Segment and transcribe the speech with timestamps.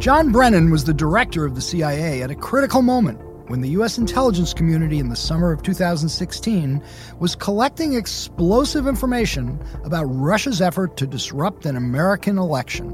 [0.00, 3.98] John Brennan was the director of the CIA at a critical moment when the U.S.
[3.98, 6.82] intelligence community in the summer of 2016
[7.18, 12.88] was collecting explosive information about Russia's effort to disrupt an American election.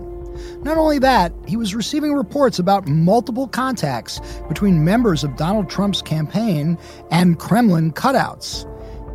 [0.64, 6.02] Not only that, he was receiving reports about multiple contacts between members of Donald Trump's
[6.02, 6.76] campaign
[7.12, 8.66] and Kremlin cutouts.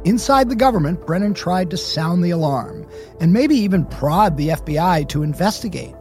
[0.05, 2.87] Inside the government, Brennan tried to sound the alarm
[3.19, 5.93] and maybe even prod the FBI to investigate.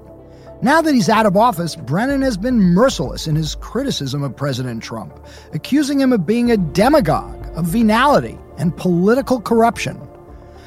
[0.63, 4.83] Now that he's out of office, Brennan has been merciless in his criticism of President
[4.83, 5.19] Trump,
[5.55, 9.99] accusing him of being a demagogue, of venality, and political corruption.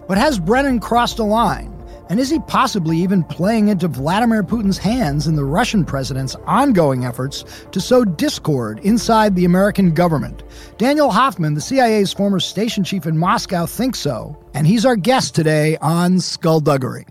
[0.08, 1.70] But has Brennan crossed a line?
[2.10, 7.06] And is he possibly even playing into Vladimir Putin's hands in the Russian president's ongoing
[7.06, 10.42] efforts to sow discord inside the American government?
[10.80, 15.36] Daniel Hoffman, the CIA's former station chief in Moscow, thinks so, and he's our guest
[15.36, 17.06] today on Skullduggery.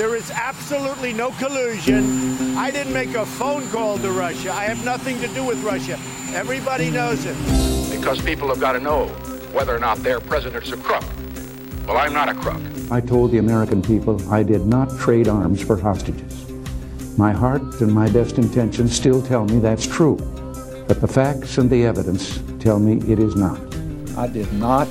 [0.00, 2.56] There is absolutely no collusion.
[2.56, 4.50] I didn't make a phone call to Russia.
[4.50, 5.98] I have nothing to do with Russia.
[6.32, 7.36] Everybody knows it.
[7.94, 9.08] Because people have got to know
[9.52, 11.04] whether or not their president's a crook.
[11.86, 12.62] Well, I'm not a crook.
[12.90, 16.48] I told the American people I did not trade arms for hostages.
[17.18, 20.16] My heart and my best intentions still tell me that's true.
[20.88, 23.60] But the facts and the evidence tell me it is not.
[24.16, 24.88] I did not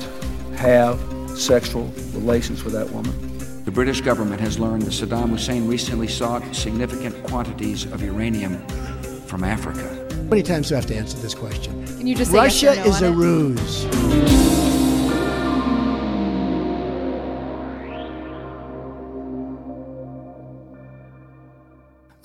[0.58, 1.00] have
[1.36, 3.29] sexual relations with that woman.
[3.70, 8.58] The British government has learned that Saddam Hussein recently sought significant quantities of uranium
[9.28, 10.08] from Africa.
[10.12, 11.86] How many times do I have to answer this question?
[11.86, 13.12] Can you just Russia yes no is a it?
[13.12, 13.86] ruse.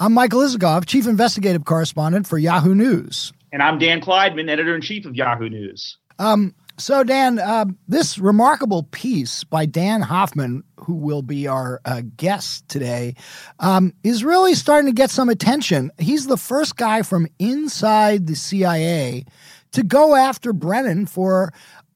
[0.01, 3.35] I'm Michael Isikoff, chief investigative correspondent for Yahoo News.
[3.53, 5.99] And I'm Dan Klaidman, editor in chief of Yahoo News.
[6.19, 12.03] Um, so, Dan, uh, this remarkable piece by Dan Hoffman, who will be our uh,
[12.17, 13.15] guest today,
[13.61, 15.93] um, is really starting to get some attention.
[15.99, 19.25] He's the first guy from inside the CIA
[19.73, 21.53] to go after Brennan for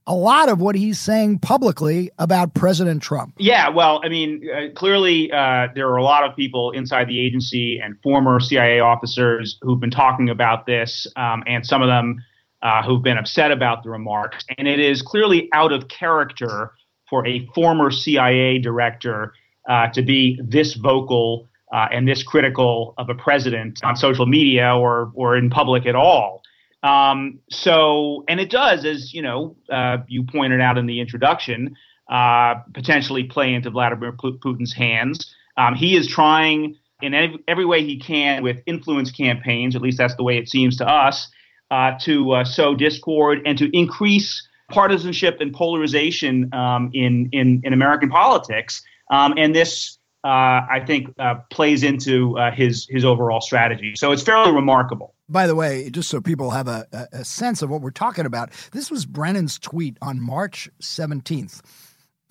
[0.06, 3.34] a lot of what he's saying publicly about President Trump.
[3.36, 7.20] Yeah, well, I mean, uh, clearly uh, there are a lot of people inside the
[7.20, 12.24] agency and former CIA officers who've been talking about this, um, and some of them
[12.62, 14.44] uh, who've been upset about the remarks.
[14.56, 16.72] And it is clearly out of character
[17.08, 19.32] for a former CIA director
[19.68, 24.74] uh, to be this vocal uh, and this critical of a president on social media
[24.74, 26.42] or or in public at all.
[26.82, 31.76] Um, so, and it does, as you know, uh, you pointed out in the introduction,
[32.08, 35.34] uh, potentially play into Vladimir Putin's hands.
[35.56, 39.98] Um, he is trying in every, every, way he can with influence campaigns, at least
[39.98, 41.28] that's the way it seems to us,
[41.70, 47.72] uh, to uh, sow discord and to increase partisanship and polarization um, in, in, in
[47.72, 48.82] American politics.
[49.10, 53.94] Um, and this, uh, I think, uh, plays into his his overall strategy.
[53.96, 55.14] So it's fairly remarkable.
[55.30, 58.50] By the way, just so people have a, a, sense of what we're talking about,
[58.72, 61.60] this was Brennan's tweet on March 17th.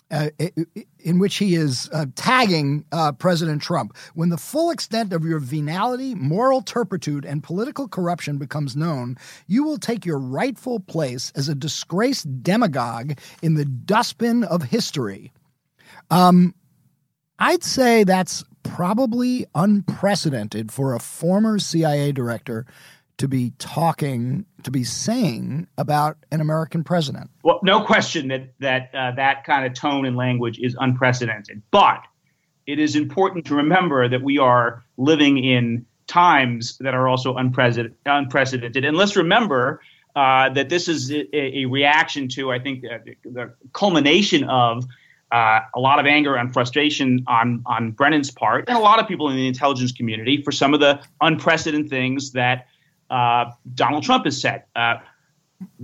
[0.09, 0.29] Uh,
[1.00, 3.94] in which he is uh, tagging uh, President Trump.
[4.13, 9.66] When the full extent of your venality, moral turpitude, and political corruption becomes known, you
[9.66, 15.34] will take your rightful place as a disgraced demagogue in the dustbin of history.
[16.09, 16.56] Um,
[17.38, 22.66] I'd say that's probably unprecedented for a former CIA director
[23.17, 27.29] to be talking, to be saying about an American president.
[27.44, 31.61] Well, no question that that uh, that kind of tone and language is unprecedented.
[31.72, 32.03] But
[32.67, 37.97] it is important to remember that we are living in times that are also unprecedented.
[38.06, 38.85] unprecedented.
[38.85, 39.81] And let's remember
[40.16, 44.85] uh, that this is a, a reaction to, I think, uh, the culmination of
[45.31, 49.07] uh, a lot of anger and frustration on on Brennan's part, and a lot of
[49.07, 52.67] people in the intelligence community for some of the unprecedented things that
[53.09, 54.63] uh, Donald Trump has said.
[54.75, 54.97] Uh,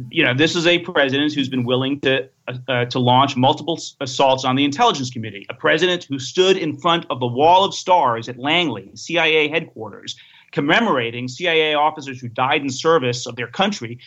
[0.10, 3.80] you know, this is a president who's been willing to uh, uh, to launch multiple
[4.02, 5.46] assaults on the intelligence community.
[5.50, 10.16] A president who stood in front of the wall of stars at Langley, CIA headquarters,
[10.52, 14.00] commemorating CIA officers who died in service of their country,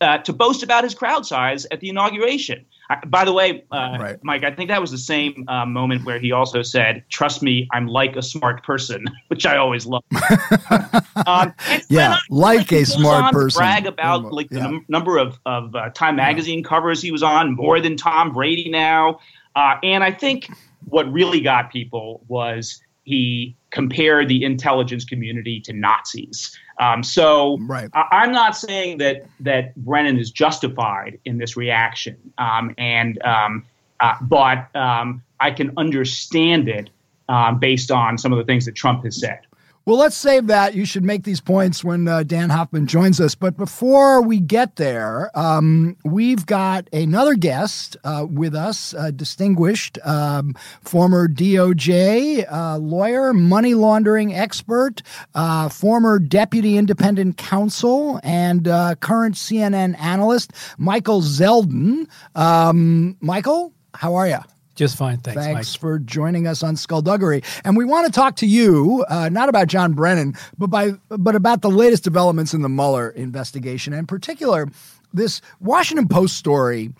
[0.00, 2.64] uh, to boast about his crowd size at the inauguration.
[2.90, 4.18] I, by the way, uh, right.
[4.22, 7.66] Mike, I think that was the same uh, moment where he also said, "Trust me,
[7.72, 10.02] I'm like a smart person," which I always love.
[11.26, 11.54] um,
[11.88, 13.60] yeah, like a smart person.
[13.60, 14.58] Brag about like yeah.
[14.58, 16.68] the num- number of of uh, Time magazine yeah.
[16.68, 19.18] covers he was on, more than Tom Brady now.
[19.56, 20.48] Uh, and I think
[20.86, 26.58] what really got people was he compared the intelligence community to Nazis.
[26.78, 27.88] Um, so right.
[27.92, 33.64] I, am not saying that that Brennan is justified in this reaction, um, and um,
[34.00, 36.90] uh, but um, I can understand it
[37.28, 39.40] um, based on some of the things that Trump has said.
[39.86, 40.74] Well, let's save that.
[40.74, 43.34] You should make these points when uh, Dan Hoffman joins us.
[43.34, 49.98] But before we get there, um, we've got another guest uh, with us, a distinguished
[50.02, 55.02] um, former DOJ uh, lawyer, money laundering expert,
[55.34, 62.08] uh, former deputy independent counsel, and uh, current CNN analyst, Michael Zeldin.
[62.34, 64.38] Um, Michael, how are you?
[64.74, 65.18] Just fine.
[65.18, 65.40] Thanks.
[65.40, 65.80] Thanks Mike.
[65.80, 67.42] for joining us on Skullduggery.
[67.64, 71.36] And we want to talk to you, uh, not about John Brennan, but by but
[71.36, 74.68] about the latest developments in the Mueller investigation, in particular,
[75.12, 76.92] this Washington Post story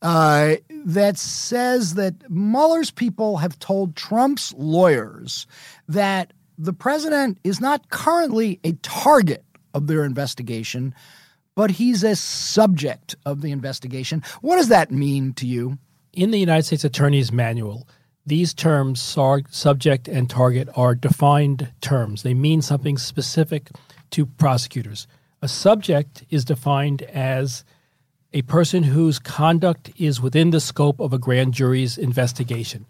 [0.00, 0.54] uh,
[0.84, 5.46] that says that Mueller's people have told Trump's lawyers
[5.88, 9.44] that the president is not currently a target
[9.74, 10.94] of their investigation,
[11.56, 14.22] but he's a subject of the investigation.
[14.40, 15.78] What does that mean to you?
[16.12, 17.88] In the United States Attorney's Manual,
[18.26, 22.22] these terms, subject and target, are defined terms.
[22.22, 23.70] They mean something specific
[24.10, 25.06] to prosecutors.
[25.40, 27.64] A subject is defined as
[28.32, 32.86] a person whose conduct is within the scope of a grand jury's investigation.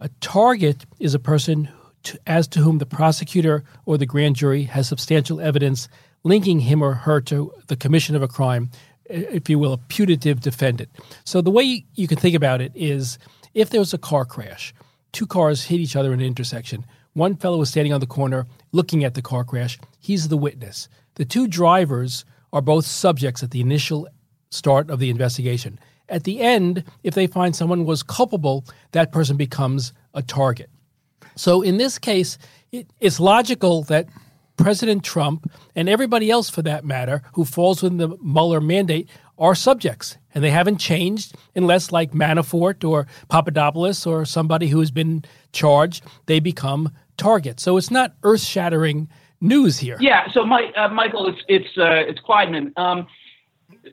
[0.00, 1.68] A target is a person
[2.04, 5.88] to, as to whom the prosecutor or the grand jury has substantial evidence
[6.24, 8.70] linking him or her to the commission of a crime
[9.12, 10.88] if you will, a putative defendant.
[11.24, 13.18] So the way you can think about it is
[13.54, 14.74] if there was a car crash,
[15.12, 16.84] two cars hit each other in an intersection.
[17.12, 19.78] One fellow is standing on the corner looking at the car crash.
[20.00, 20.88] He's the witness.
[21.16, 24.08] The two drivers are both subjects at the initial
[24.50, 25.78] start of the investigation.
[26.08, 30.70] At the end, if they find someone was culpable, that person becomes a target.
[31.36, 32.38] So in this case,
[32.70, 34.08] it, it's logical that
[34.56, 39.08] President Trump and everybody else, for that matter, who falls within the Mueller mandate
[39.38, 44.90] are subjects, and they haven't changed unless, like Manafort or Papadopoulos or somebody who has
[44.90, 47.62] been charged, they become targets.
[47.62, 49.08] So it's not earth-shattering
[49.40, 49.96] news here.
[50.00, 50.30] Yeah.
[50.32, 52.76] So, my, uh, Michael, it's it's uh, it's Klaidman.
[52.78, 53.06] Um,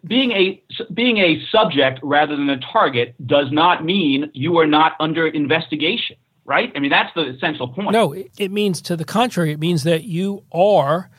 [0.05, 0.61] being a
[0.93, 6.15] being a subject rather than a target does not mean you are not under investigation
[6.49, 6.71] right?
[6.75, 7.91] I mean, that's the essential point.
[7.91, 9.51] No, it means to the contrary.
[9.51, 11.11] It means that you are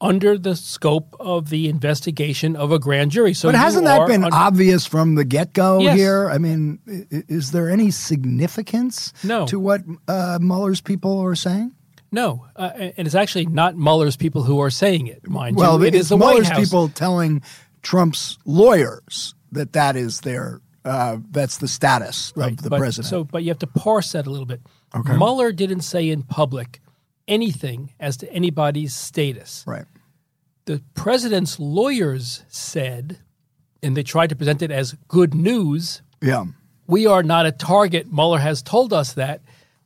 [0.00, 3.34] under the scope of the investigation of a grand jury.
[3.34, 5.96] So, but hasn't that been under- obvious from the get go yes.
[5.96, 6.30] here?
[6.30, 6.78] I mean,
[7.10, 9.46] is there any significance no.
[9.46, 11.72] to what uh, Mueller's people are saying?
[12.10, 15.78] No, uh, and it's actually not Mueller's people who are saying it, mind well, you.
[15.80, 16.64] Well, it is the Mueller's White House.
[16.64, 17.42] people telling
[17.82, 23.08] Trump's lawyers that that is their uh, that's the status right, of the but, president.
[23.08, 24.60] So, but you have to parse that a little bit.
[24.94, 25.16] Okay.
[25.16, 26.80] Mueller didn't say in public
[27.26, 29.64] anything as to anybody's status.
[29.66, 29.86] Right.
[30.66, 33.18] The president's lawyers said,
[33.82, 36.02] and they tried to present it as good news.
[36.22, 36.44] Yeah.
[36.86, 38.12] We are not a target.
[38.12, 39.40] Mueller has told us that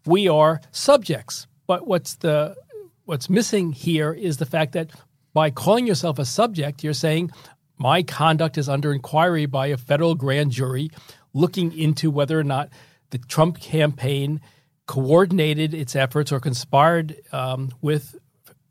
[0.04, 1.46] we are subjects.
[1.66, 2.56] But what's the
[3.04, 4.90] what's missing here is the fact that
[5.32, 7.30] by calling yourself a subject, you're saying
[7.78, 10.90] my conduct is under inquiry by a federal grand jury
[11.32, 12.68] looking into whether or not
[13.10, 14.40] the Trump campaign
[14.86, 18.16] coordinated its efforts or conspired um, with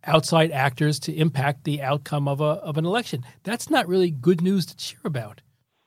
[0.04, 3.24] outside actors to impact the outcome of a of an election.
[3.44, 5.42] That's not really good news to cheer about.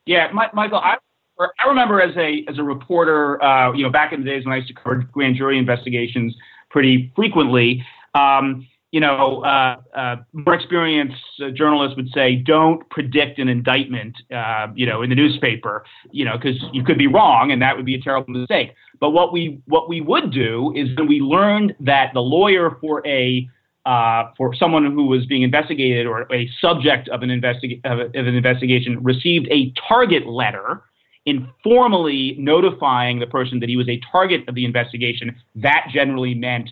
[0.06, 0.96] Yeah, Michael, I,
[1.38, 4.52] I remember as a as a reporter, uh, you know, back in the days when
[4.52, 6.34] I used to cover grand jury investigations
[6.70, 7.84] pretty frequently.
[8.14, 14.16] Um, you know, uh, uh, more experienced uh, journalists would say, don't predict an indictment,
[14.34, 17.76] uh, you know, in the newspaper, you know, because you could be wrong and that
[17.76, 18.74] would be a terrible mistake.
[18.98, 23.06] But what we what we would do is when we learned that the lawyer for
[23.06, 23.48] a
[23.86, 28.26] uh, for someone who was being investigated or a subject of an, investi- of, of
[28.26, 30.82] an investigation received a target letter
[31.26, 36.70] informally notifying the person that he was a target of the investigation, that generally meant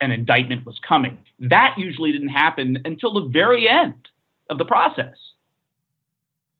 [0.00, 1.18] an indictment was coming.
[1.38, 4.08] That usually didn't happen until the very end
[4.50, 5.16] of the process.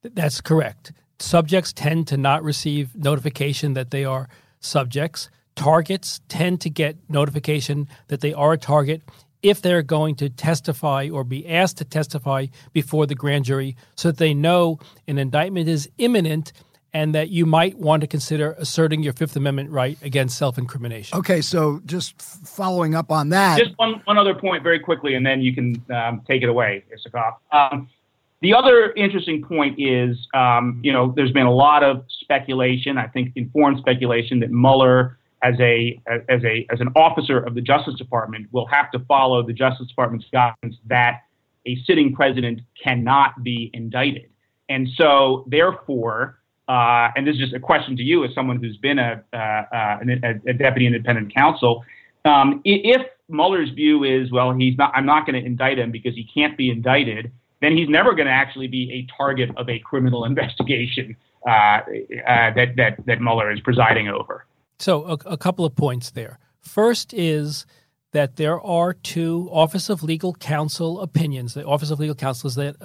[0.03, 0.93] That's correct.
[1.19, 4.29] Subjects tend to not receive notification that they are
[4.61, 5.31] subjects.
[5.57, 9.03] Targets tend to get notification that they are a target
[9.43, 14.09] if they're going to testify or be asked to testify before the grand jury so
[14.09, 16.53] that they know an indictment is imminent
[16.93, 21.19] and that you might want to consider asserting your Fifth Amendment right against self incrimination.
[21.19, 23.59] Okay, so just following up on that.
[23.59, 26.85] Just one, one other point very quickly, and then you can um, take it away,
[26.95, 27.35] Isikoff.
[27.53, 27.89] Um,
[28.41, 33.09] the other interesting point is, um, you know, there's been a lot of speculation, I
[33.09, 37.95] think informed speculation, that Mueller, as a as a as an officer of the Justice
[37.97, 41.23] Department, will have to follow the Justice Department's guidance that
[41.67, 44.31] a sitting president cannot be indicted,
[44.69, 46.38] and so therefore.
[46.69, 49.37] Uh, and this is just a question to you as someone who's been a, uh,
[49.37, 51.85] uh, a, a deputy independent counsel.
[52.25, 56.15] Um, if Mueller's view is, well, he's not, I'm not going to indict him because
[56.15, 57.33] he can't be indicted,
[57.63, 61.83] then he's never going to actually be a target of a criminal investigation uh, uh,
[62.27, 64.45] that, that, that Mueller is presiding over.
[64.79, 66.39] So, a, a couple of points there.
[66.61, 67.67] First is
[68.13, 71.55] that there are two Office of Legal Counsel opinions.
[71.55, 72.77] The Office of Legal Counsel is that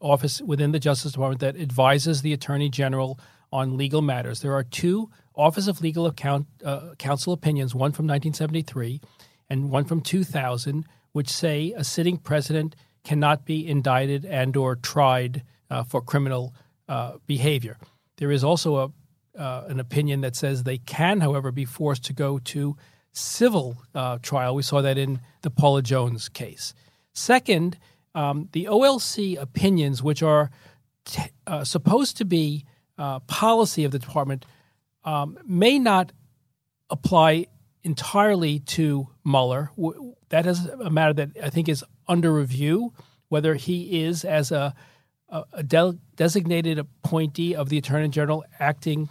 [0.00, 3.18] office within the Justice Department that advises the Attorney General
[3.52, 4.40] on legal matters.
[4.40, 9.00] There are two Office of Legal Account, uh, Counsel opinions, one from 1973
[9.48, 15.42] and one from 2000, which say a sitting president cannot be indicted and or tried
[15.70, 16.54] uh, for criminal
[16.88, 17.78] uh, behavior.
[18.16, 18.92] There is also a
[19.38, 22.76] uh, an opinion that says they can, however, be forced to go to
[23.12, 24.54] civil uh, trial.
[24.54, 26.74] We saw that in the Paula Jones case.
[27.12, 27.78] Second,
[28.14, 30.50] um, the OLC opinions, which are
[31.04, 32.64] t- uh, supposed to be
[32.96, 34.44] uh, policy of the department,
[35.04, 36.12] um, may not
[36.90, 37.46] apply
[37.84, 39.70] entirely to Mueller.
[40.30, 42.92] That is a matter that I think is under review,
[43.28, 44.74] whether he is, as a,
[45.28, 49.08] a, de- designated appointee of the Attorney General, acting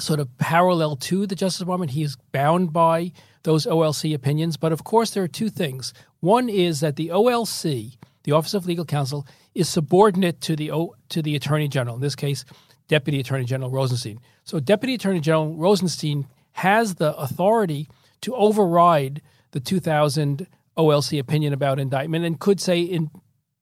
[0.00, 1.92] sort of parallel to the Justice Department.
[1.92, 3.12] He's bound by
[3.44, 4.56] those OLC opinions.
[4.56, 5.92] But of course, there are two things.
[6.20, 7.96] One is that the OLC,
[8.28, 11.96] the Office of Legal Counsel, is subordinate to the o, to the Attorney General.
[11.96, 12.44] In this case,
[12.86, 14.20] Deputy Attorney General Rosenstein.
[14.44, 17.88] So, Deputy Attorney General Rosenstein has the authority
[18.20, 23.10] to override the 2000 OLC opinion about indictment and could say in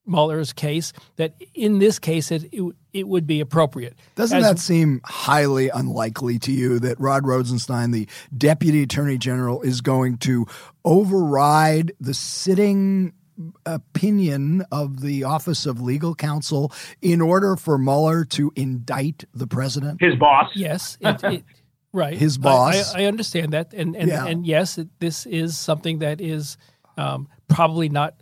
[0.05, 3.95] Mueller's case that in this case it, it, it would be appropriate.
[4.17, 9.63] Doesn't As, that seem highly unlikely to you that Rod Rosenstein, the Deputy Attorney General,
[9.63, 10.47] is going to
[10.85, 13.13] override the sitting
[13.65, 20.01] opinion of the Office of Legal Counsel in order for Mueller to indict the president?
[20.01, 20.51] His boss.
[20.55, 20.97] Yes.
[21.01, 21.45] It, it,
[21.93, 22.17] right.
[22.17, 22.95] His boss.
[22.95, 23.73] I, I, I understand that.
[23.75, 24.27] And, and, yeah.
[24.27, 26.57] and yes, this is something that is
[26.97, 28.15] um, probably not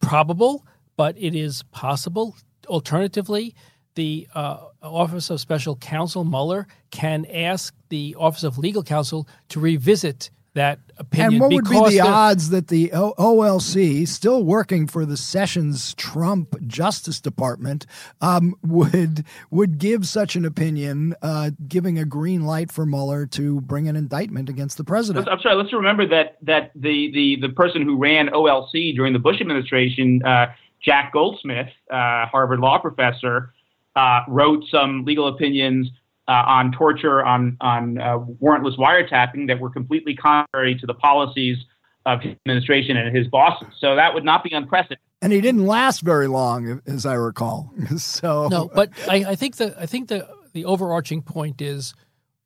[0.00, 0.64] probable
[0.96, 2.36] but it is possible.
[2.68, 3.54] Alternatively,
[3.94, 9.60] the uh, Office of Special Counsel Mueller can ask the Office of Legal Counsel to
[9.60, 11.34] revisit that opinion.
[11.34, 15.16] And what would be the, the odds that the o- OLC, still working for the
[15.16, 17.86] Sessions Trump Justice Department,
[18.20, 23.60] um, would would give such an opinion, uh, giving a green light for Mueller to
[23.62, 25.28] bring an indictment against the president?
[25.28, 25.56] I'm sorry.
[25.56, 30.22] Let's remember that that the the the person who ran OLC during the Bush administration.
[30.24, 30.46] Uh,
[30.84, 33.52] Jack Goldsmith, uh, Harvard law professor,
[33.94, 35.88] uh, wrote some legal opinions
[36.28, 41.58] uh, on torture, on on uh, warrantless wiretapping that were completely contrary to the policies
[42.06, 43.68] of his administration and his bosses.
[43.78, 44.98] So that would not be unprecedented.
[45.20, 47.72] And he didn't last very long, as I recall.
[47.96, 51.94] so no, but I, I think the I think the the overarching point is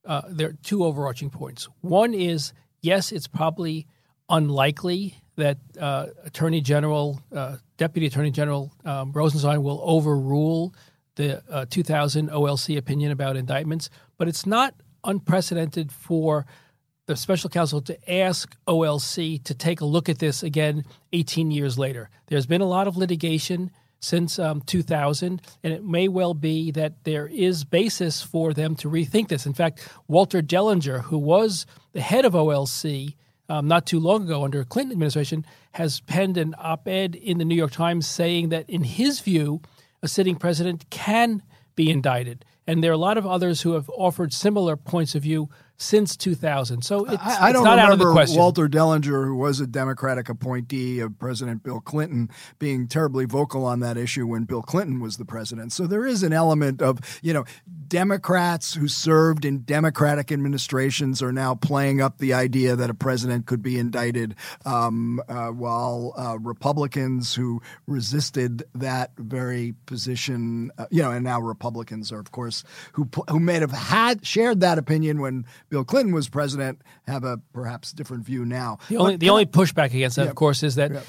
[0.04, 1.68] uh, there are two overarching points.
[1.80, 2.52] One is
[2.82, 3.86] yes, it's probably
[4.28, 10.74] unlikely that uh, Attorney General, uh, Deputy Attorney General um, Rosenstein will overrule
[11.16, 16.46] the uh, 2000 OLC opinion about indictments, but it's not unprecedented for
[17.06, 21.78] the special counsel to ask OLC to take a look at this again 18 years
[21.78, 22.10] later.
[22.26, 23.70] There's been a lot of litigation
[24.00, 28.90] since um, 2000, and it may well be that there is basis for them to
[28.90, 29.46] rethink this.
[29.46, 33.14] In fact, Walter Dellinger, who was the head of OLC
[33.48, 37.54] um, not too long ago under Clinton administration has penned an op-ed in the New
[37.54, 39.60] York Times saying that in his view,
[40.02, 41.42] a sitting president can
[41.74, 42.44] be indicted.
[42.66, 45.48] And there are a lot of others who have offered similar points of view
[45.78, 46.82] since 2000.
[46.82, 48.14] So it's, I, I don't not remember.
[48.36, 53.80] Walter Dellinger, who was a Democratic appointee of President Bill Clinton, being terribly vocal on
[53.80, 55.72] that issue when Bill Clinton was the president.
[55.72, 57.44] So there is an element of, you know,
[57.88, 63.46] Democrats who served in Democratic administrations are now playing up the idea that a president
[63.46, 71.02] could be indicted, um, uh, while uh, Republicans who resisted that very position, uh, you
[71.02, 75.20] know, and now Republicans are, of course, who who may have had shared that opinion
[75.20, 78.78] when Bill Clinton was president have a perhaps different view now.
[78.88, 81.00] The only but, the only pushback against that, yeah, of course, is that yeah.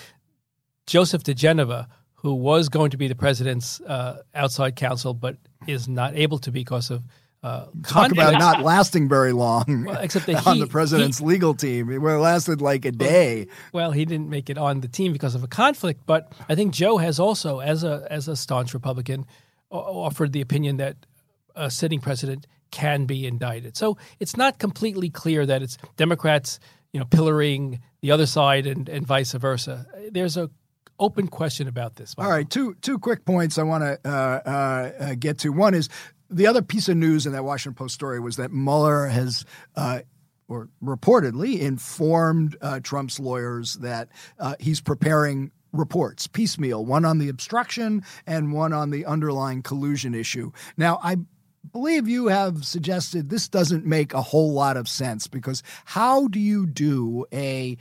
[0.86, 5.38] Joseph diGenova, who was going to be the president's uh, outside counsel, but
[5.68, 7.04] is not able to because of
[7.44, 11.26] uh, Talk about not lasting very long well, except that on he, the president's he,
[11.26, 11.92] legal team.
[11.92, 13.48] It lasted like a day.
[13.72, 16.74] Well, he didn't make it on the team because of a conflict, but I think
[16.74, 19.26] Joe has also, as a as a staunch Republican,
[19.70, 20.98] offered the opinion that
[21.56, 23.78] a sitting president can be indicted.
[23.78, 26.60] So it's not completely clear that it's Democrats,
[26.94, 29.86] you know, pillaring the other side and, and vice versa.
[30.12, 30.50] There's a
[31.00, 32.16] open question about this.
[32.18, 35.50] All right, two two quick points I want to uh, uh, get to.
[35.50, 35.90] One is
[36.30, 39.46] the other piece of news in that Washington Post story was that Mueller has
[39.76, 40.00] uh,
[40.48, 44.10] or reportedly informed uh, Trump's lawyers that
[44.40, 50.16] uh, he's preparing reports piecemeal, one on the obstruction and one on the underlying collusion
[50.16, 50.52] issue.
[50.78, 51.18] Now, I
[51.72, 56.40] believe you have suggested this doesn't make a whole lot of sense because how do
[56.40, 57.78] you do a,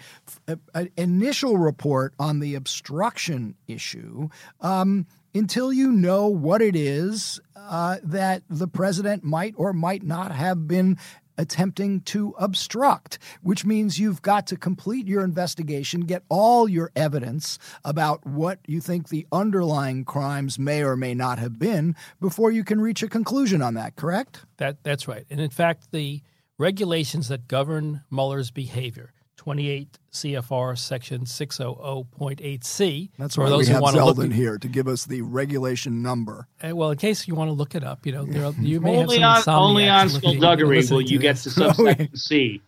[0.48, 4.28] a, a initial report on the obstruction issue
[4.60, 10.32] um, until you know what it is uh, that the president might or might not
[10.32, 10.98] have been
[11.38, 17.58] attempting to obstruct, which means you've got to complete your investigation, get all your evidence
[17.84, 22.64] about what you think the underlying crimes may or may not have been before you
[22.64, 24.44] can reach a conclusion on that, correct?
[24.58, 25.26] That that's right.
[25.30, 26.22] And in fact, the
[26.58, 29.12] regulations that govern Mueller's behavior
[29.46, 33.10] 28 CFR section 600.8c.
[33.16, 36.48] That's why those we have Zeldin here to give us the regulation number.
[36.60, 38.80] Uh, well, in case you want to look it up, you know, there are, you
[38.80, 42.60] may only have some on, Only on skullduggery will you get to subsection C.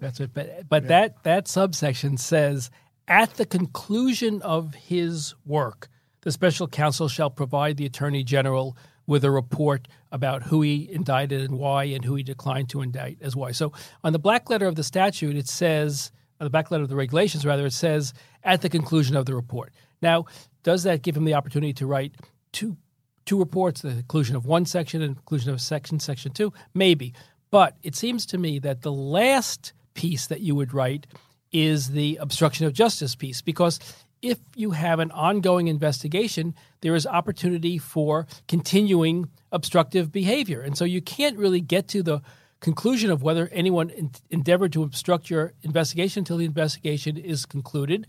[0.00, 0.34] That's it.
[0.34, 0.88] But but yeah.
[0.88, 2.72] that that subsection says
[3.06, 5.88] at the conclusion of his work,
[6.22, 11.40] the special counsel shall provide the attorney general with a report about who he indicted
[11.40, 13.52] and why, and who he declined to indict as why.
[13.52, 13.72] So
[14.04, 16.96] on the black letter of the statute, it says, on the black letter of the
[16.96, 19.72] regulations, rather, it says at the conclusion of the report.
[20.00, 20.26] Now,
[20.62, 22.14] does that give him the opportunity to write
[22.52, 22.76] two
[23.24, 26.52] two reports, the conclusion of one section and conclusion of section, section two?
[26.74, 27.14] Maybe.
[27.50, 31.06] But it seems to me that the last piece that you would write
[31.52, 33.78] is the obstruction of justice piece because
[34.22, 40.62] if you have an ongoing investigation, there is opportunity for continuing obstructive behavior.
[40.62, 42.22] And so you can't really get to the
[42.60, 48.06] conclusion of whether anyone in- endeavored to obstruct your investigation until the investigation is concluded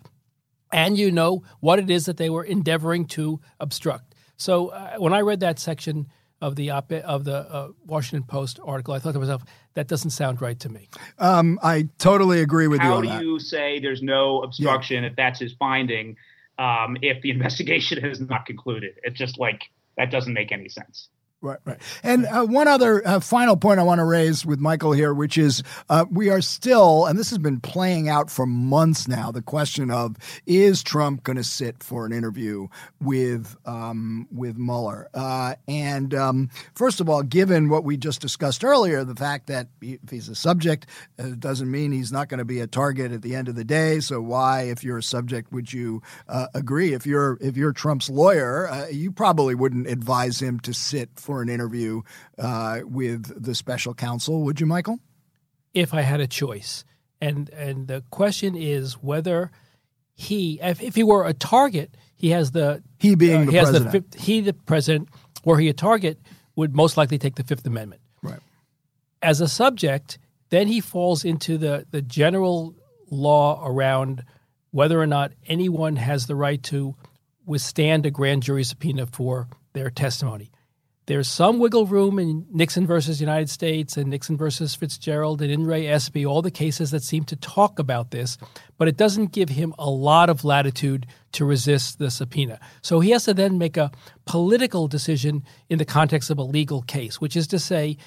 [0.73, 4.15] and you know what it is that they were endeavoring to obstruct.
[4.37, 6.07] So uh, when I read that section,
[6.43, 9.43] of the op- of the uh, Washington Post article, I thought to myself,
[9.75, 10.89] that doesn't sound right to me.
[11.17, 13.09] Um, I totally agree with How you.
[13.09, 15.09] How do you say there's no obstruction yeah.
[15.09, 16.17] if that's his finding?
[16.59, 19.63] Um, if the investigation has not concluded, it's just like
[19.95, 21.07] that doesn't make any sense.
[21.43, 21.77] Right, right.
[22.03, 25.37] And uh, one other uh, final point I want to raise with Michael here, which
[25.37, 29.41] is uh, we are still, and this has been playing out for months now, the
[29.41, 32.69] question of is Trump going to sit for an interview
[33.01, 35.09] with um, with Mueller?
[35.13, 39.67] Uh, and um, first of all, given what we just discussed earlier, the fact that
[39.81, 40.85] if he's a subject
[41.19, 43.65] uh, doesn't mean he's not going to be a target at the end of the
[43.65, 43.99] day.
[43.99, 46.93] So why, if you're a subject, would you uh, agree?
[46.93, 51.41] If you're if you're Trump's lawyer, you probably wouldn't advise him to sit for for
[51.41, 52.03] an interview
[52.37, 54.99] uh, with the special counsel, would you, Michael?
[55.73, 56.85] If I had a choice,
[57.19, 59.49] and and the question is whether
[60.13, 63.57] he, if, if he were a target, he has the he being uh, the he
[63.57, 64.11] president.
[64.11, 65.09] The, he the president,
[65.43, 66.19] were he a target,
[66.55, 68.03] would most likely take the Fifth Amendment.
[68.21, 68.39] Right.
[69.23, 70.19] As a subject,
[70.49, 72.75] then he falls into the the general
[73.09, 74.23] law around
[74.69, 76.95] whether or not anyone has the right to
[77.43, 80.51] withstand a grand jury subpoena for their testimony
[81.05, 85.65] there's some wiggle room in Nixon versus United States and Nixon versus Fitzgerald and In
[85.65, 88.37] re Espy, all the cases that seem to talk about this,
[88.77, 92.59] but it doesn't give him a lot of latitude to resist the subpoena.
[92.81, 93.91] So he has to then make a
[94.25, 97.97] political decision in the context of a legal case, which is to say,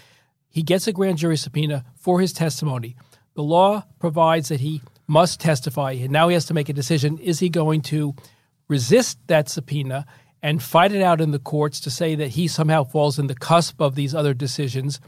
[0.48, 2.96] he gets a grand jury subpoena for his testimony.
[3.34, 7.18] The law provides that he must testify, and now he has to make a decision
[7.18, 8.14] is he going to
[8.68, 10.06] resist that subpoena?
[10.46, 13.34] And fight it out in the courts to say that he somehow falls in the
[13.34, 15.00] cusp of these other decisions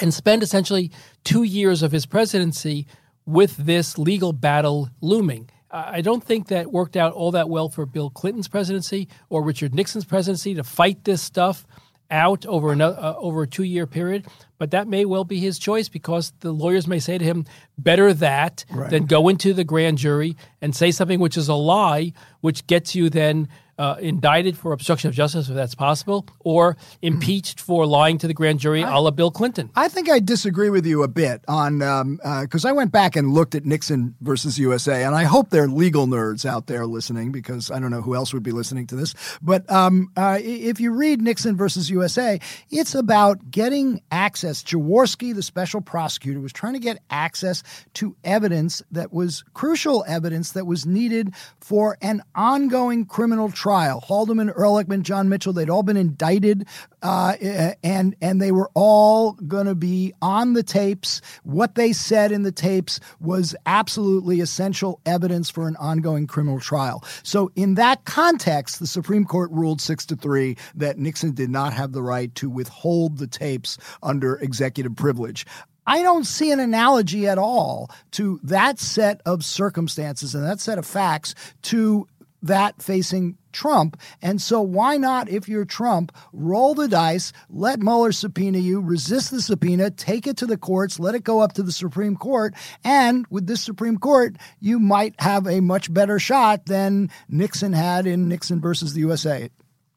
[0.00, 0.90] and spend essentially
[1.22, 2.84] two years of his presidency
[3.24, 5.48] with this legal battle looming.
[5.70, 9.76] I don't think that worked out all that well for Bill Clinton's presidency or Richard
[9.76, 11.64] Nixon's presidency to fight this stuff
[12.10, 14.26] out over another, uh, over a two year period.
[14.58, 17.44] But that may well be his choice because the lawyers may say to him,
[17.78, 18.90] "Better that right.
[18.90, 22.94] than go into the grand jury and say something which is a lie, which gets
[22.94, 28.18] you then uh, indicted for obstruction of justice, if that's possible, or impeached for lying
[28.18, 29.70] to the grand jury, I, a la Bill Clinton.
[29.74, 33.16] I think I disagree with you a bit on because um, uh, I went back
[33.16, 36.86] and looked at Nixon versus USA, and I hope there are legal nerds out there
[36.86, 39.14] listening because I don't know who else would be listening to this.
[39.42, 42.38] But um, uh, if you read Nixon versus USA,
[42.70, 44.62] it's about getting access.
[44.62, 47.62] Jaworski, the special prosecutor, was trying to get access
[47.94, 54.04] to evidence that was crucial evidence that was needed for an ongoing criminal trial trial.
[54.06, 56.66] Haldeman, Ehrlichman, John Mitchell, they'd all been indicted,
[57.00, 57.34] uh,
[57.82, 61.22] and and they were all going to be on the tapes.
[61.44, 67.02] What they said in the tapes was absolutely essential evidence for an ongoing criminal trial.
[67.22, 71.72] So, in that context, the Supreme Court ruled six to three that Nixon did not
[71.72, 75.46] have the right to withhold the tapes under executive privilege.
[75.86, 80.76] I don't see an analogy at all to that set of circumstances and that set
[80.76, 82.06] of facts to
[82.42, 83.98] that facing Trump.
[84.20, 89.30] And so, why not, if you're Trump, roll the dice, let Mueller subpoena you, resist
[89.30, 92.54] the subpoena, take it to the courts, let it go up to the Supreme Court.
[92.84, 98.06] And with this Supreme Court, you might have a much better shot than Nixon had
[98.06, 99.48] in Nixon versus the USA.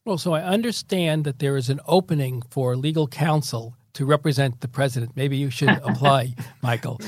[0.05, 4.67] Well, so I understand that there is an opening for legal counsel to represent the
[4.67, 5.13] president.
[5.15, 7.01] Maybe you should apply, Michael.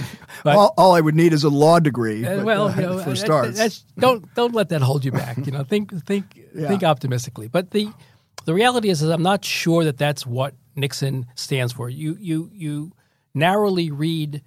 [0.43, 2.25] But, all, all, I would need is a law degree.
[2.25, 5.37] Uh, well, uh, you know, for starts, don't don't let that hold you back.
[5.45, 6.67] You know, think think yeah.
[6.67, 7.47] think optimistically.
[7.47, 7.93] But the
[8.45, 11.91] the reality is, is, I'm not sure that that's what Nixon stands for.
[11.91, 12.91] You you you
[13.35, 14.41] narrowly read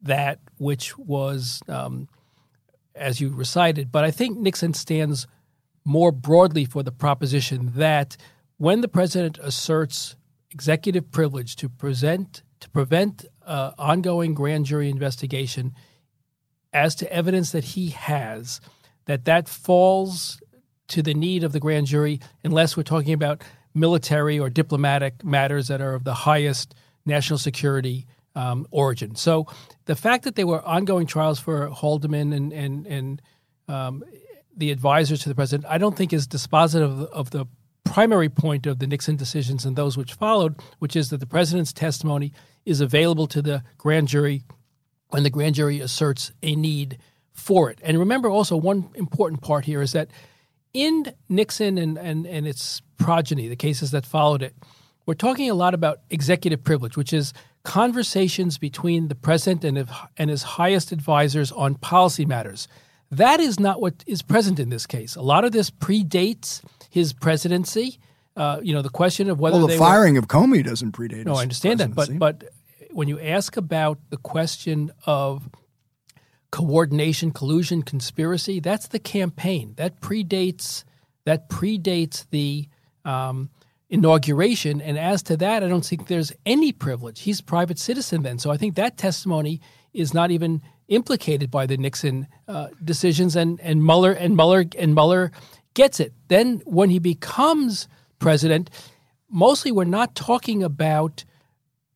[0.00, 2.08] that, which was um,
[2.94, 3.92] as you recited.
[3.92, 5.26] But I think Nixon stands
[5.84, 8.16] more broadly for the proposition that
[8.56, 10.16] when the president asserts
[10.52, 15.74] executive privilege to present to prevent uh, ongoing grand jury investigation
[16.72, 18.60] as to evidence that he has
[19.06, 20.40] that that falls
[20.88, 23.42] to the need of the grand jury unless we're talking about
[23.74, 26.74] military or diplomatic matters that are of the highest
[27.06, 29.16] national security um, origin.
[29.16, 29.46] So
[29.86, 33.22] the fact that there were ongoing trials for Haldeman and and and
[33.68, 34.04] um,
[34.56, 37.46] the advisors to the president, I don't think is dispositive of the
[37.84, 41.72] primary point of the Nixon decisions and those which followed, which is that the president's
[41.72, 42.32] testimony
[42.64, 44.42] is available to the grand jury
[45.10, 46.98] when the grand jury asserts a need
[47.32, 47.78] for it.
[47.82, 50.08] And remember also one important part here is that
[50.72, 54.54] in Nixon and, and, and its progeny, the cases that followed it,
[55.04, 57.32] we're talking a lot about executive privilege, which is
[57.64, 62.68] conversations between the president and, and his highest advisors on policy matters.
[63.10, 65.16] That is not what is present in this case.
[65.16, 67.98] A lot of this predates his presidency.
[68.36, 71.24] Uh, you know, the question of whether well, the firing were, of Comey doesn't predate.
[71.24, 72.44] No, I understand that, but but
[72.90, 75.48] when you ask about the question of
[76.50, 80.84] coordination, collusion, conspiracy, that's the campaign that predates
[81.24, 82.68] that predates the
[83.06, 83.48] um,
[83.88, 84.82] inauguration.
[84.82, 87.20] And as to that, I don't think there's any privilege.
[87.20, 89.62] He's a private citizen then, so I think that testimony
[89.94, 93.34] is not even implicated by the Nixon uh, decisions.
[93.34, 95.32] And and Mueller and Mueller and Mueller
[95.74, 96.12] gets it.
[96.28, 98.70] Then when he becomes president,
[99.28, 101.24] mostly we're not talking about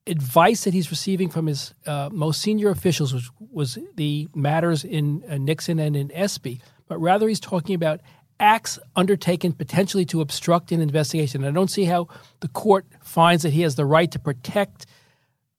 [0.07, 5.25] advice that he's receiving from his uh, most senior officials, which was the matters in
[5.29, 8.01] uh, Nixon and in Espy, but rather he's talking about
[8.39, 11.45] acts undertaken potentially to obstruct an investigation.
[11.45, 12.09] I don't see how
[12.41, 14.87] the court finds that he has the right to protect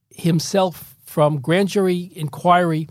[0.09, 2.87] himself from grand jury inquiry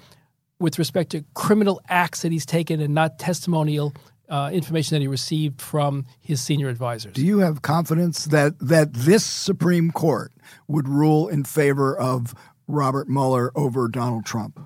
[0.58, 3.94] with respect to criminal acts that he's taken and not testimonial
[4.28, 7.12] uh, information that he received from his senior advisors.
[7.12, 10.32] Do you have confidence that that this Supreme Court
[10.68, 12.34] would rule in favor of
[12.66, 14.60] Robert Mueller over Donald Trump?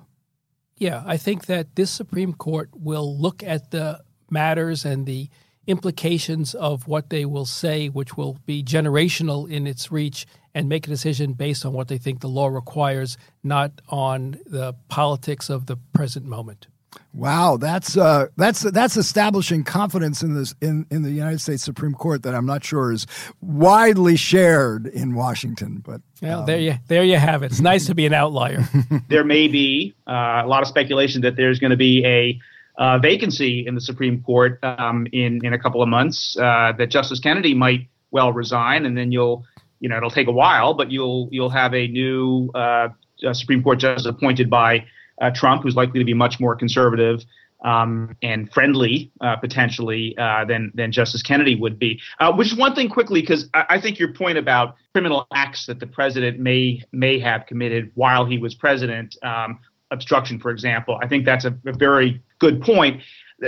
[0.77, 5.29] Yeah, I think that this Supreme Court will look at the matters and the
[5.67, 10.87] implications of what they will say, which will be generational in its reach, and make
[10.87, 15.67] a decision based on what they think the law requires, not on the politics of
[15.67, 16.67] the present moment.
[17.13, 21.93] Wow, that's uh, that's that's establishing confidence in this in, in the United States Supreme
[21.93, 23.05] Court that I'm not sure is
[23.41, 25.81] widely shared in Washington.
[25.85, 27.47] But well, um, there you there you have it.
[27.47, 28.67] It's nice to be an outlier.
[29.09, 32.39] there may be uh, a lot of speculation that there's going to be a
[32.77, 36.37] uh, vacancy in the Supreme Court um, in in a couple of months.
[36.37, 39.45] Uh, that Justice Kennedy might well resign, and then you'll
[39.81, 42.87] you know it'll take a while, but you'll you'll have a new uh,
[43.33, 44.85] Supreme Court justice appointed by
[45.21, 47.23] uh, Trump, who's likely to be much more conservative
[47.63, 52.01] um, and friendly uh, potentially uh, than than Justice Kennedy would be.
[52.19, 55.67] Uh, which is one thing quickly, because I, I, think your point about criminal acts
[55.67, 59.59] that the president may may have committed while he was president, um,
[59.91, 63.01] obstruction, for example, I think that's a, a, very good point.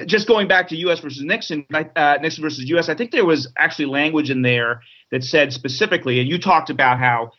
[0.05, 0.99] Just going back to U.S.
[0.99, 4.81] versus Nixon, uh, Nixon versus U.S., I think there was actually language in there
[5.11, 7.31] that said specifically, and you talked about how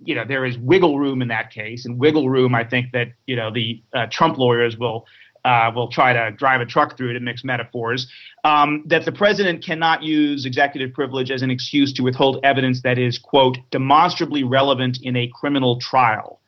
[0.00, 2.54] you know there is wiggle room in that case, and wiggle room.
[2.54, 5.06] I think that you know the uh, Trump lawyers will
[5.44, 8.08] uh, will try to drive a truck through to mix metaphors.
[8.44, 12.98] Um, that the president cannot use executive privilege as an excuse to withhold evidence that
[12.98, 16.40] is quote demonstrably relevant in a criminal trial.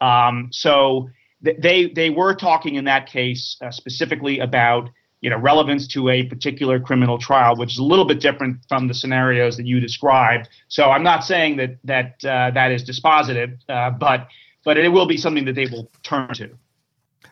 [0.00, 1.08] Um, so
[1.44, 4.90] th- they they were talking in that case uh, specifically about
[5.22, 8.88] you know relevance to a particular criminal trial, which is a little bit different from
[8.88, 10.48] the scenarios that you described.
[10.68, 14.28] So I'm not saying that that uh, that is dispositive, uh, but
[14.64, 16.50] but it will be something that they will turn to.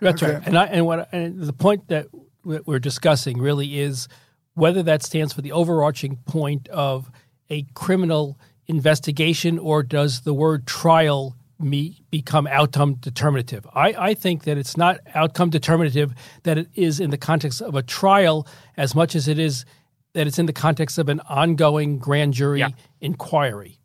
[0.01, 0.35] That's okay.
[0.35, 0.47] right.
[0.47, 2.07] And I, and what and the point that
[2.43, 4.09] we're discussing really is
[4.55, 7.11] whether that stands for the overarching point of
[7.51, 13.67] a criminal investigation or does the word trial me become outcome determinative.
[13.75, 17.75] I, I think that it's not outcome determinative that it is in the context of
[17.75, 18.47] a trial
[18.77, 19.65] as much as it is
[20.13, 22.71] that it's in the context of an ongoing grand jury yeah.
[23.01, 23.81] inquiry.